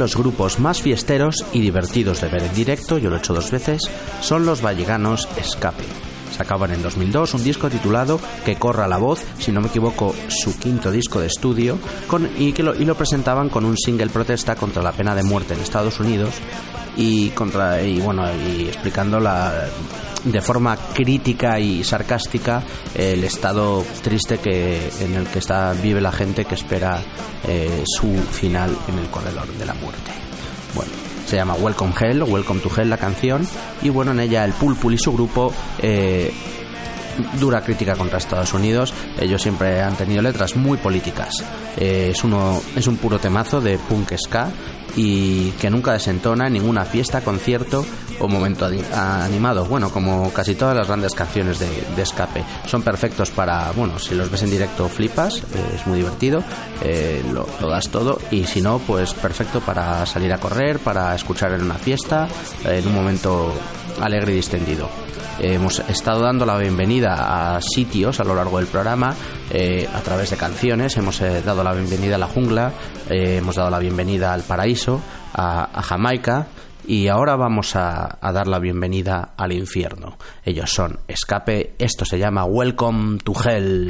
Los 0.00 0.16
grupos 0.16 0.58
más 0.58 0.80
fiesteros 0.80 1.44
y 1.52 1.60
divertidos 1.60 2.22
de 2.22 2.28
ver 2.28 2.42
en 2.42 2.54
directo, 2.54 2.98
yo 2.98 3.10
lo 3.10 3.16
he 3.16 3.18
hecho 3.18 3.34
dos 3.34 3.50
veces, 3.50 3.82
son 4.22 4.46
los 4.46 4.62
valleganos 4.62 5.28
Escape. 5.36 5.84
Sacaban 6.34 6.72
en 6.72 6.82
2002 6.82 7.34
un 7.34 7.44
disco 7.44 7.68
titulado 7.68 8.18
Que 8.46 8.56
corra 8.56 8.88
la 8.88 8.96
voz, 8.96 9.22
si 9.38 9.52
no 9.52 9.60
me 9.60 9.68
equivoco, 9.68 10.14
su 10.28 10.58
quinto 10.58 10.90
disco 10.90 11.20
de 11.20 11.26
estudio, 11.26 11.78
con, 12.08 12.30
y, 12.38 12.54
que 12.54 12.62
lo, 12.62 12.74
y 12.74 12.86
lo 12.86 12.94
presentaban 12.94 13.50
con 13.50 13.66
un 13.66 13.76
single 13.76 14.08
protesta 14.08 14.56
contra 14.56 14.82
la 14.82 14.92
pena 14.92 15.14
de 15.14 15.22
muerte 15.22 15.52
en 15.52 15.60
Estados 15.60 16.00
Unidos 16.00 16.34
y 16.96 17.28
contra 17.30 17.82
y 17.82 18.00
bueno 18.00 18.24
y 18.32 18.68
explicando 18.68 19.20
la 19.20 19.68
de 20.24 20.40
forma 20.40 20.76
crítica 20.76 21.58
y 21.58 21.84
sarcástica 21.84 22.62
el 22.94 23.24
estado 23.24 23.84
triste 24.02 24.38
que 24.38 24.90
en 25.00 25.14
el 25.14 25.26
que 25.26 25.38
está 25.38 25.72
vive 25.72 26.00
la 26.00 26.12
gente 26.12 26.44
que 26.44 26.54
espera 26.54 27.02
eh, 27.46 27.82
su 27.86 28.12
final 28.30 28.76
en 28.88 28.98
el 28.98 29.08
corredor 29.08 29.46
de 29.46 29.66
la 29.66 29.74
muerte. 29.74 30.10
Bueno, 30.74 30.92
se 31.26 31.36
llama 31.36 31.54
Welcome 31.54 31.94
Hell 31.98 32.22
Welcome 32.22 32.60
to 32.60 32.70
Hell 32.74 32.90
la 32.90 32.98
canción 32.98 33.46
y 33.82 33.88
bueno 33.88 34.12
en 34.12 34.20
ella 34.20 34.44
el 34.44 34.52
Pulpul 34.52 34.94
y 34.94 34.98
su 34.98 35.12
grupo 35.12 35.52
eh, 35.78 36.32
dura 37.38 37.62
crítica 37.62 37.96
contra 37.96 38.18
Estados 38.18 38.52
Unidos. 38.54 38.92
Ellos 39.18 39.42
siempre 39.42 39.80
han 39.82 39.96
tenido 39.96 40.22
letras 40.22 40.56
muy 40.56 40.78
políticas. 40.78 41.32
Eh, 41.76 42.10
es, 42.12 42.24
uno, 42.24 42.60
es 42.76 42.86
un 42.86 42.96
puro 42.96 43.18
temazo 43.18 43.60
de 43.60 43.78
punk 43.78 44.12
ska 44.16 44.48
y 44.96 45.50
que 45.52 45.70
nunca 45.70 45.92
desentona 45.92 46.48
en 46.48 46.54
ninguna 46.54 46.84
fiesta, 46.84 47.20
concierto 47.20 47.86
o 48.18 48.26
momento 48.26 48.66
ani- 48.66 48.82
animado. 48.92 49.64
Bueno, 49.66 49.90
como 49.90 50.32
casi 50.32 50.56
todas 50.56 50.76
las 50.76 50.88
grandes 50.88 51.14
canciones 51.14 51.58
de, 51.60 52.02
escape. 52.02 52.44
Son 52.66 52.82
perfectos 52.82 53.30
para, 53.30 53.70
bueno, 53.72 53.98
si 53.98 54.14
los 54.14 54.30
ves 54.30 54.42
en 54.42 54.50
directo 54.50 54.88
flipas, 54.88 55.36
eh, 55.38 55.42
es 55.76 55.86
muy 55.86 55.98
divertido, 55.98 56.42
eh, 56.82 57.22
lo, 57.32 57.46
lo 57.60 57.68
das 57.68 57.88
todo 57.88 58.18
y 58.30 58.44
si 58.44 58.62
no, 58.62 58.78
pues 58.80 59.14
perfecto 59.14 59.60
para 59.60 60.04
salir 60.06 60.32
a 60.32 60.38
correr, 60.38 60.80
para 60.80 61.14
escuchar 61.14 61.52
en 61.52 61.62
una 61.62 61.76
fiesta, 61.76 62.26
en 62.64 62.86
un 62.88 62.94
momento 62.94 63.52
alegre 64.00 64.32
y 64.32 64.36
distendido. 64.36 64.88
Hemos 65.42 65.78
estado 65.88 66.20
dando 66.20 66.44
la 66.44 66.58
bienvenida 66.58 67.56
a 67.56 67.62
sitios 67.62 68.20
a 68.20 68.24
lo 68.24 68.34
largo 68.34 68.58
del 68.58 68.66
programa 68.66 69.14
eh, 69.50 69.88
a 69.92 70.00
través 70.00 70.28
de 70.30 70.36
canciones. 70.36 70.98
Hemos 70.98 71.22
eh, 71.22 71.40
dado 71.42 71.64
la 71.64 71.72
bienvenida 71.72 72.16
a 72.16 72.18
la 72.18 72.26
jungla, 72.26 72.72
eh, 73.08 73.38
hemos 73.38 73.56
dado 73.56 73.70
la 73.70 73.78
bienvenida 73.78 74.34
al 74.34 74.42
paraíso, 74.42 75.00
a, 75.32 75.70
a 75.72 75.82
Jamaica 75.82 76.48
y 76.86 77.08
ahora 77.08 77.36
vamos 77.36 77.74
a, 77.74 78.18
a 78.20 78.32
dar 78.32 78.48
la 78.48 78.58
bienvenida 78.58 79.32
al 79.38 79.52
infierno. 79.52 80.18
Ellos 80.44 80.70
son 80.70 80.98
Escape, 81.08 81.74
esto 81.78 82.04
se 82.04 82.18
llama 82.18 82.44
Welcome 82.44 83.18
to 83.24 83.32
Hell. 83.42 83.88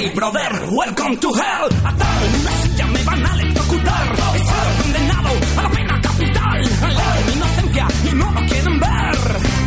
Hey 0.00 0.08
brother, 0.14 0.50
welcome 0.72 1.14
to 1.18 1.28
hell. 1.28 1.68
Atado 1.84 2.24
en 2.24 2.40
una 2.40 2.52
silla 2.62 2.86
me 2.86 3.04
van 3.04 3.26
a 3.26 3.34
electrocutar. 3.34 4.16
He 4.34 4.82
condenado 4.82 5.28
a 5.58 5.62
la 5.62 5.68
pena 5.68 6.00
capital. 6.00 6.58
Al 6.84 7.24
mi 7.26 7.32
inocencia 7.34 7.86
no 8.14 8.32
lo 8.32 8.40
quieren 8.46 8.80
ver. 8.80 9.18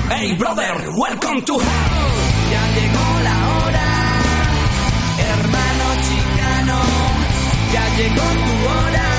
Hey 0.09 0.33
brother, 0.33 0.89
welcome 0.97 1.41
to 1.43 1.53
hell. 1.53 2.09
Ya 2.51 2.63
llegó 2.73 3.07
la 3.27 3.37
hora, 3.53 3.87
hermano 5.19 5.85
chicano. 6.01 6.79
Ya 7.73 7.95
llegó 7.95 8.25
tu 8.25 8.69
hora. 8.69 9.12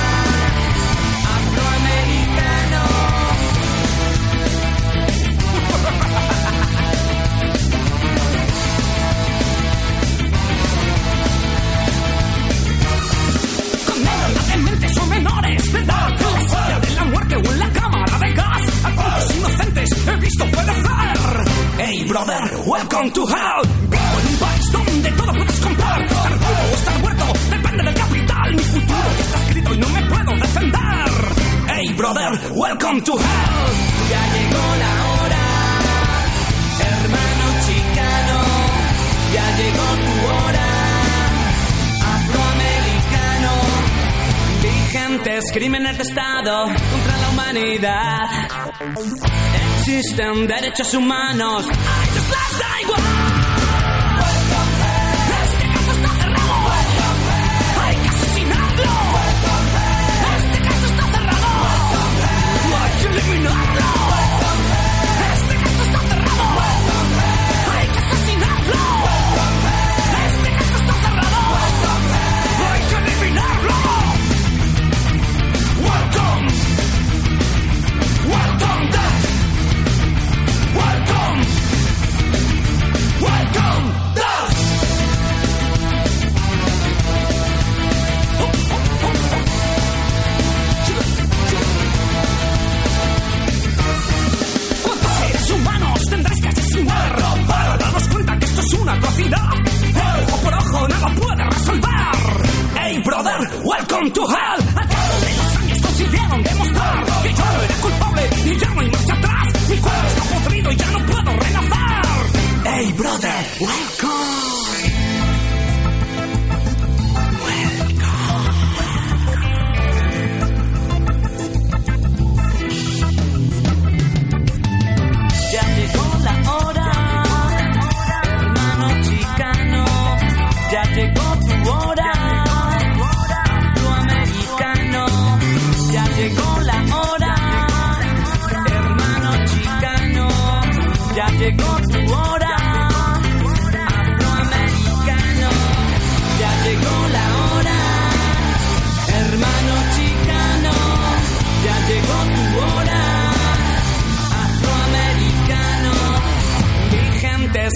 En 15.57 15.87
la 15.87 16.41
silla 16.49 16.81
de 16.81 16.91
la 16.95 17.05
muerte 17.05 17.37
o 17.37 17.53
en 17.53 17.59
la 17.61 17.71
cámara 17.71 18.19
de 18.19 18.33
gas. 18.33 18.85
A 18.85 18.91
cuantos 18.95 19.37
inocentes 19.37 19.91
he 20.07 20.17
visto 20.17 20.45
perecer 20.47 21.45
Hey 21.79 22.05
brother, 22.09 22.57
welcome 22.67 23.11
to 23.13 23.21
hell. 23.23 23.63
Vivo 23.89 24.21
en 24.21 24.27
un 24.27 24.37
país 24.39 24.73
donde 24.73 25.11
todo 25.13 25.33
puedes 25.33 25.61
comprar 25.61 26.03
Estar 26.03 26.33
vivo 26.33 26.71
o 26.71 26.75
estar 26.75 26.99
muerto, 27.01 27.25
depende 27.51 27.83
del 27.85 27.95
capital. 27.95 28.55
Mi 28.57 28.63
futuro 28.63 29.09
ya 29.17 29.25
está 29.25 29.39
escrito 29.45 29.75
y 29.75 29.79
no 29.79 29.89
me 29.91 30.03
puedo 30.03 30.37
defender. 30.41 31.11
Hey 31.69 31.95
brother, 31.97 32.31
welcome 32.55 33.01
to 33.03 33.13
hell. 33.13 33.71
Ya 34.11 34.23
llegó 34.35 34.65
la 34.83 34.93
hora. 35.13 35.45
Hermano 36.81 37.45
chicano 37.67 38.34
Vigentes 45.05 45.53
crímenes 45.53 45.99
de 45.99 46.03
Estado 46.03 46.65
contra 46.65 47.19
la 47.19 47.29
humanidad. 47.31 48.27
Existen 49.79 50.47
derechos 50.47 50.95
humanos. 50.95 51.67
A 51.67 52.05
ellos 52.05 52.25
les 52.31 52.59
da 52.59 52.81
igual. 52.81 53.44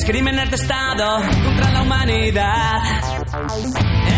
Crímenes 0.08 0.48
de 0.48 0.56
Estado 0.56 1.20
contra 1.44 1.70
la 1.70 1.82
humanidad. 1.82 2.80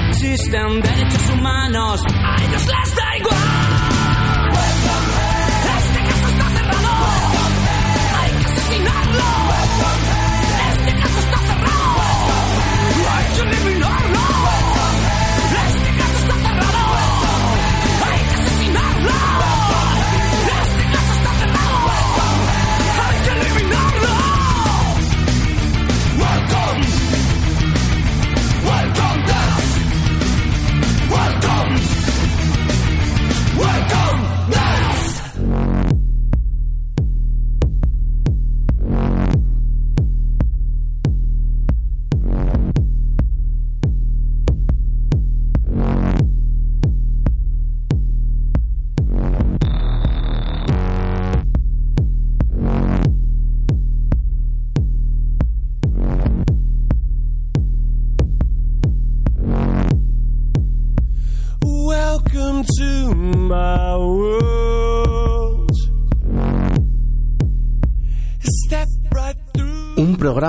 existen 0.09 0.80
derechos 0.82 1.30
humanos, 1.30 2.01
a 2.07 2.36
ellos 2.45 2.64
les 2.64 2.95
da 2.95 3.16
igual. 3.18 4.51
Este 5.78 6.01
caso 6.07 6.28
está 6.28 6.49
cerrado. 6.51 6.91
Hay 8.20 8.30
que 8.30 8.47
asesinarlo. 8.47 10.10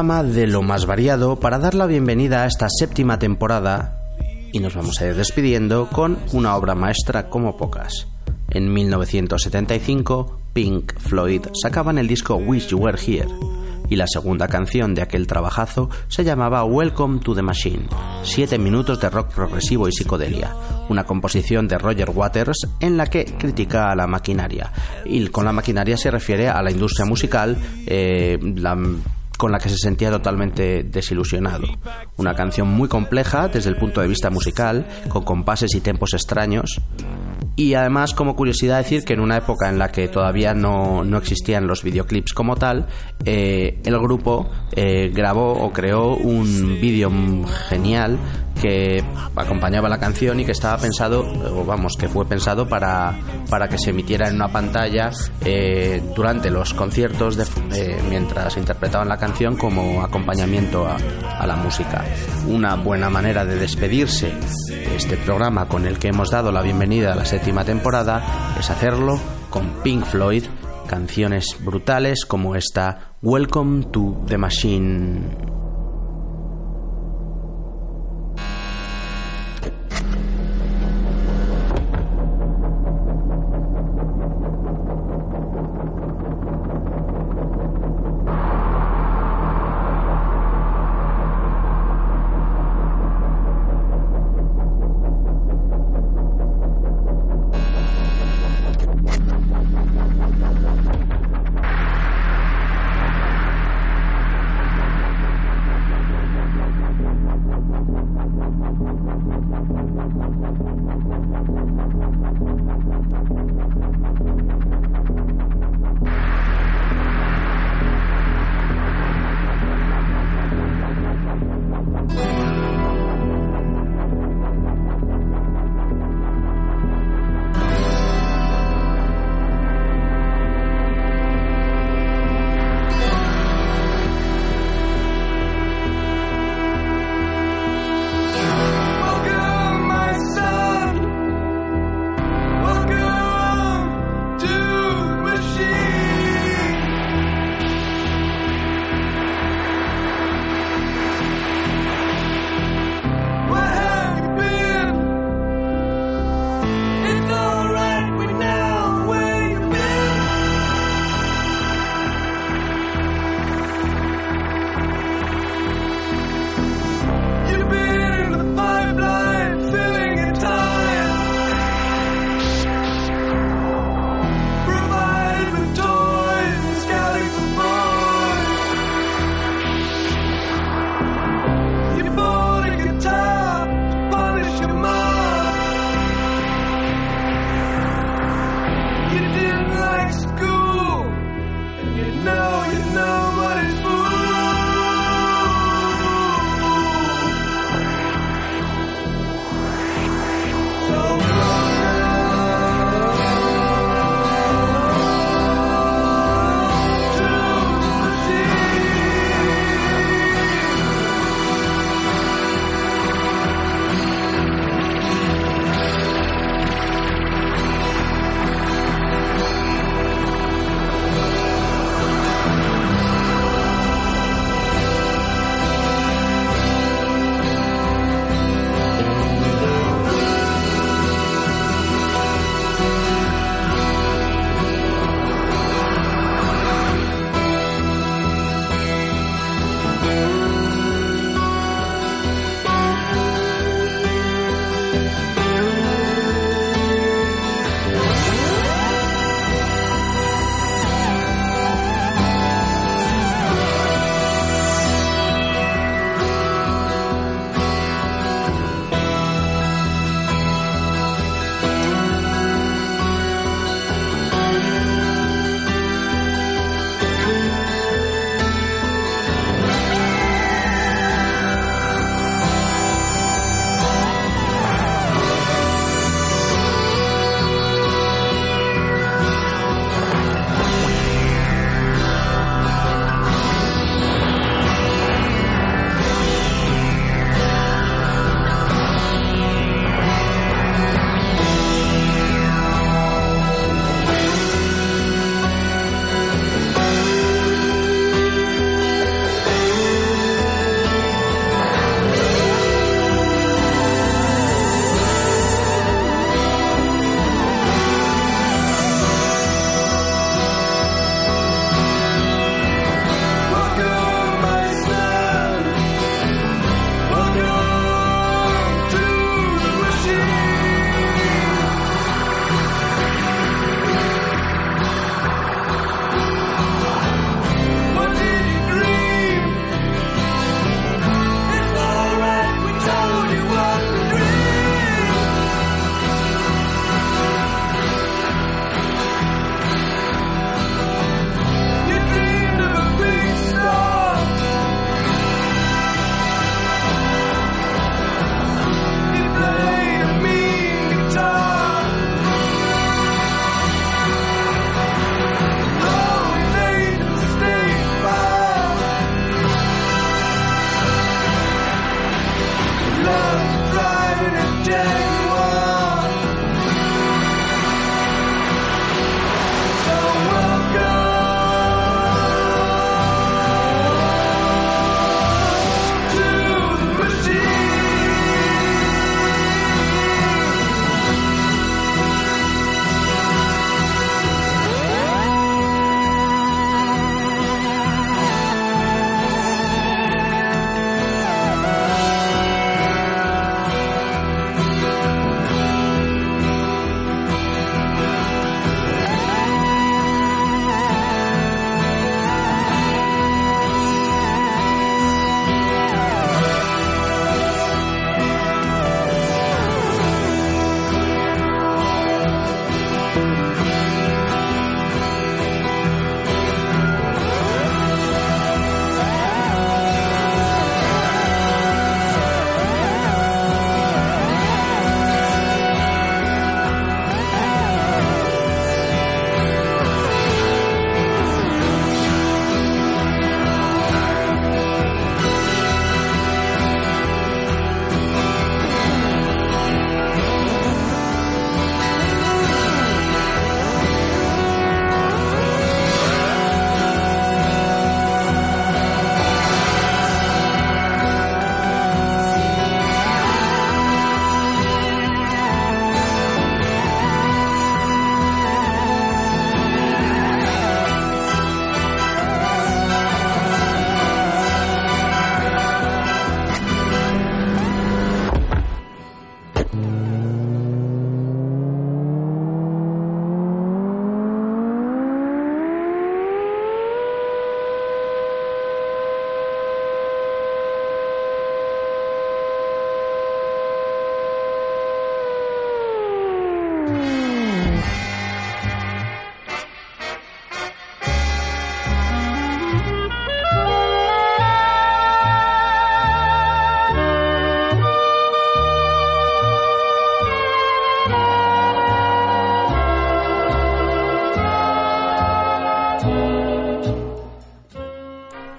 Programa 0.01 0.23
de 0.33 0.47
lo 0.47 0.63
más 0.63 0.87
variado 0.87 1.39
para 1.39 1.59
dar 1.59 1.75
la 1.75 1.85
bienvenida 1.85 2.41
a 2.41 2.47
esta 2.47 2.67
séptima 2.71 3.19
temporada 3.19 4.01
y 4.51 4.57
nos 4.57 4.73
vamos 4.73 4.99
a 4.99 5.05
ir 5.05 5.13
despidiendo 5.13 5.89
con 5.91 6.17
una 6.33 6.55
obra 6.55 6.73
maestra 6.73 7.29
como 7.29 7.55
pocas. 7.55 8.07
En 8.49 8.73
1975, 8.73 10.39
Pink 10.53 10.97
Floyd 10.97 11.45
sacaban 11.61 11.99
el 11.99 12.07
disco 12.07 12.35
Wish 12.35 12.69
You 12.69 12.79
Were 12.79 12.97
Here 12.99 13.27
y 13.89 13.95
la 13.95 14.07
segunda 14.07 14.47
canción 14.47 14.95
de 14.95 15.03
aquel 15.03 15.27
trabajazo 15.27 15.91
se 16.07 16.23
llamaba 16.23 16.63
Welcome 16.63 17.19
to 17.19 17.35
the 17.35 17.43
Machine, 17.43 17.87
siete 18.23 18.57
minutos 18.57 18.99
de 18.99 19.09
rock 19.11 19.31
progresivo 19.31 19.87
y 19.87 19.91
psicodelia, 19.91 20.55
una 20.89 21.03
composición 21.03 21.67
de 21.67 21.77
Roger 21.77 22.09
Waters 22.09 22.57
en 22.79 22.97
la 22.97 23.05
que 23.05 23.25
critica 23.37 23.91
a 23.91 23.95
la 23.95 24.07
maquinaria. 24.07 24.71
Y 25.05 25.27
con 25.27 25.45
la 25.45 25.51
maquinaria 25.51 25.95
se 25.95 26.09
refiere 26.09 26.49
a 26.49 26.59
la 26.63 26.71
industria 26.71 27.05
musical, 27.05 27.55
eh, 27.85 28.39
la 28.55 28.75
con 29.41 29.51
la 29.51 29.57
que 29.57 29.69
se 29.69 29.77
sentía 29.77 30.11
totalmente 30.11 30.83
desilusionado. 30.83 31.63
Una 32.17 32.35
canción 32.35 32.67
muy 32.67 32.87
compleja 32.87 33.47
desde 33.47 33.71
el 33.71 33.75
punto 33.75 33.99
de 33.99 34.07
vista 34.07 34.29
musical, 34.29 34.85
con 35.09 35.23
compases 35.23 35.73
y 35.73 35.81
tempos 35.81 36.13
extraños. 36.13 36.79
Y 37.55 37.73
además, 37.73 38.13
como 38.13 38.35
curiosidad, 38.35 38.77
decir 38.77 39.03
que 39.03 39.13
en 39.13 39.19
una 39.19 39.37
época 39.37 39.67
en 39.67 39.79
la 39.79 39.91
que 39.91 40.07
todavía 40.09 40.53
no, 40.53 41.03
no 41.03 41.17
existían 41.17 41.65
los 41.65 41.81
videoclips 41.81 42.33
como 42.33 42.55
tal, 42.55 42.85
eh, 43.25 43.81
el 43.83 43.97
grupo 43.97 44.47
eh, 44.73 45.09
grabó 45.11 45.53
o 45.53 45.73
creó 45.73 46.15
un 46.17 46.79
vídeo 46.79 47.09
genial 47.67 48.19
que 48.59 49.03
acompañaba 49.35 49.89
la 49.89 49.99
canción 49.99 50.39
y 50.39 50.45
que 50.45 50.51
estaba 50.51 50.77
pensado, 50.77 51.21
o 51.21 51.63
vamos, 51.65 51.93
que 51.97 52.07
fue 52.07 52.25
pensado 52.25 52.67
para, 52.67 53.13
para 53.49 53.67
que 53.67 53.77
se 53.77 53.89
emitiera 53.91 54.29
en 54.29 54.35
una 54.35 54.49
pantalla 54.49 55.11
eh, 55.43 56.01
durante 56.15 56.49
los 56.51 56.73
conciertos 56.73 57.37
de- 57.37 57.45
eh, 57.73 58.01
mientras 58.09 58.57
interpretaban 58.57 59.09
la 59.09 59.17
canción 59.17 59.57
como 59.57 60.01
acompañamiento 60.03 60.85
a, 60.87 60.97
a 61.39 61.47
la 61.47 61.55
música. 61.55 62.03
Una 62.47 62.75
buena 62.75 63.09
manera 63.09 63.45
de 63.45 63.55
despedirse 63.55 64.33
de 64.67 64.95
este 64.95 65.17
programa 65.17 65.67
con 65.67 65.85
el 65.85 65.97
que 65.99 66.09
hemos 66.09 66.29
dado 66.31 66.51
la 66.51 66.61
bienvenida 66.61 67.13
a 67.13 67.15
la 67.15 67.25
séptima 67.25 67.63
temporada 67.65 68.55
es 68.59 68.69
hacerlo 68.69 69.19
con 69.49 69.81
Pink 69.83 70.05
Floyd, 70.05 70.43
canciones 70.87 71.57
brutales 71.63 72.25
como 72.25 72.55
esta 72.55 73.15
Welcome 73.21 73.85
to 73.91 74.23
the 74.27 74.37
Machine. 74.37 75.60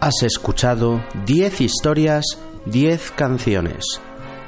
Has 0.03 0.23
escuchado 0.25 1.01
10 1.27 1.61
historias, 1.61 2.25
10 2.67 3.13
canciones. 3.13 4.01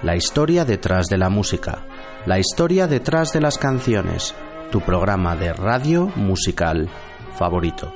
La 0.02 0.16
historia 0.16 0.64
detrás 0.64 1.06
de 1.06 1.16
la 1.16 1.28
música. 1.28 1.86
La 2.26 2.40
historia 2.40 2.88
detrás 2.88 3.32
de 3.32 3.40
las 3.40 3.56
canciones. 3.56 4.34
Tu 4.72 4.80
programa 4.80 5.36
de 5.36 5.52
radio 5.52 6.10
musical 6.16 6.88
favorito. 7.36 7.94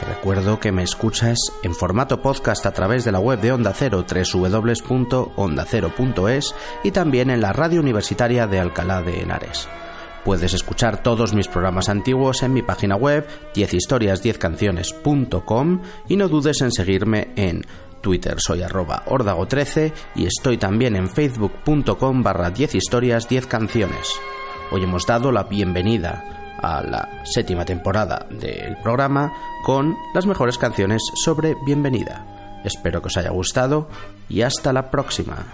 Te 0.00 0.04
recuerdo 0.04 0.58
que 0.58 0.72
me 0.72 0.82
escuchas 0.82 1.38
en 1.62 1.76
formato 1.76 2.20
podcast 2.20 2.66
a 2.66 2.72
través 2.72 3.04
de 3.04 3.12
la 3.12 3.20
web 3.20 3.40
de 3.40 3.52
Onda 3.52 3.72
Cero 3.72 4.04
www.ondacero.es 4.04 6.54
y 6.82 6.90
también 6.90 7.30
en 7.30 7.40
la 7.40 7.52
radio 7.52 7.78
universitaria 7.78 8.48
de 8.48 8.58
Alcalá 8.58 9.00
de 9.02 9.20
Henares. 9.20 9.68
Puedes 10.24 10.54
escuchar 10.54 11.02
todos 11.02 11.34
mis 11.34 11.48
programas 11.48 11.88
antiguos 11.88 12.42
en 12.42 12.52
mi 12.52 12.62
página 12.62 12.96
web 12.96 13.26
10historias10canciones.com 13.54 15.80
y 16.08 16.16
no 16.16 16.28
dudes 16.28 16.60
en 16.60 16.72
seguirme 16.72 17.32
en 17.36 17.64
Twitter 18.00 18.36
soy 18.38 18.62
arroba 18.62 19.04
ordago13 19.06 19.92
y 20.16 20.26
estoy 20.26 20.58
también 20.58 20.96
en 20.96 21.08
facebook.com 21.08 22.22
barra 22.22 22.50
10 22.50 22.74
historias 22.74 23.28
10 23.28 23.46
canciones. 23.46 24.12
Hoy 24.70 24.84
hemos 24.84 25.06
dado 25.06 25.32
la 25.32 25.44
bienvenida 25.44 26.56
a 26.62 26.82
la 26.82 27.22
séptima 27.24 27.64
temporada 27.64 28.26
del 28.30 28.76
programa 28.82 29.32
con 29.64 29.96
las 30.14 30.26
mejores 30.26 30.58
canciones 30.58 31.02
sobre 31.14 31.56
bienvenida. 31.64 32.60
Espero 32.64 33.00
que 33.00 33.08
os 33.08 33.16
haya 33.16 33.30
gustado 33.30 33.88
y 34.28 34.42
hasta 34.42 34.72
la 34.72 34.90
próxima. 34.90 35.46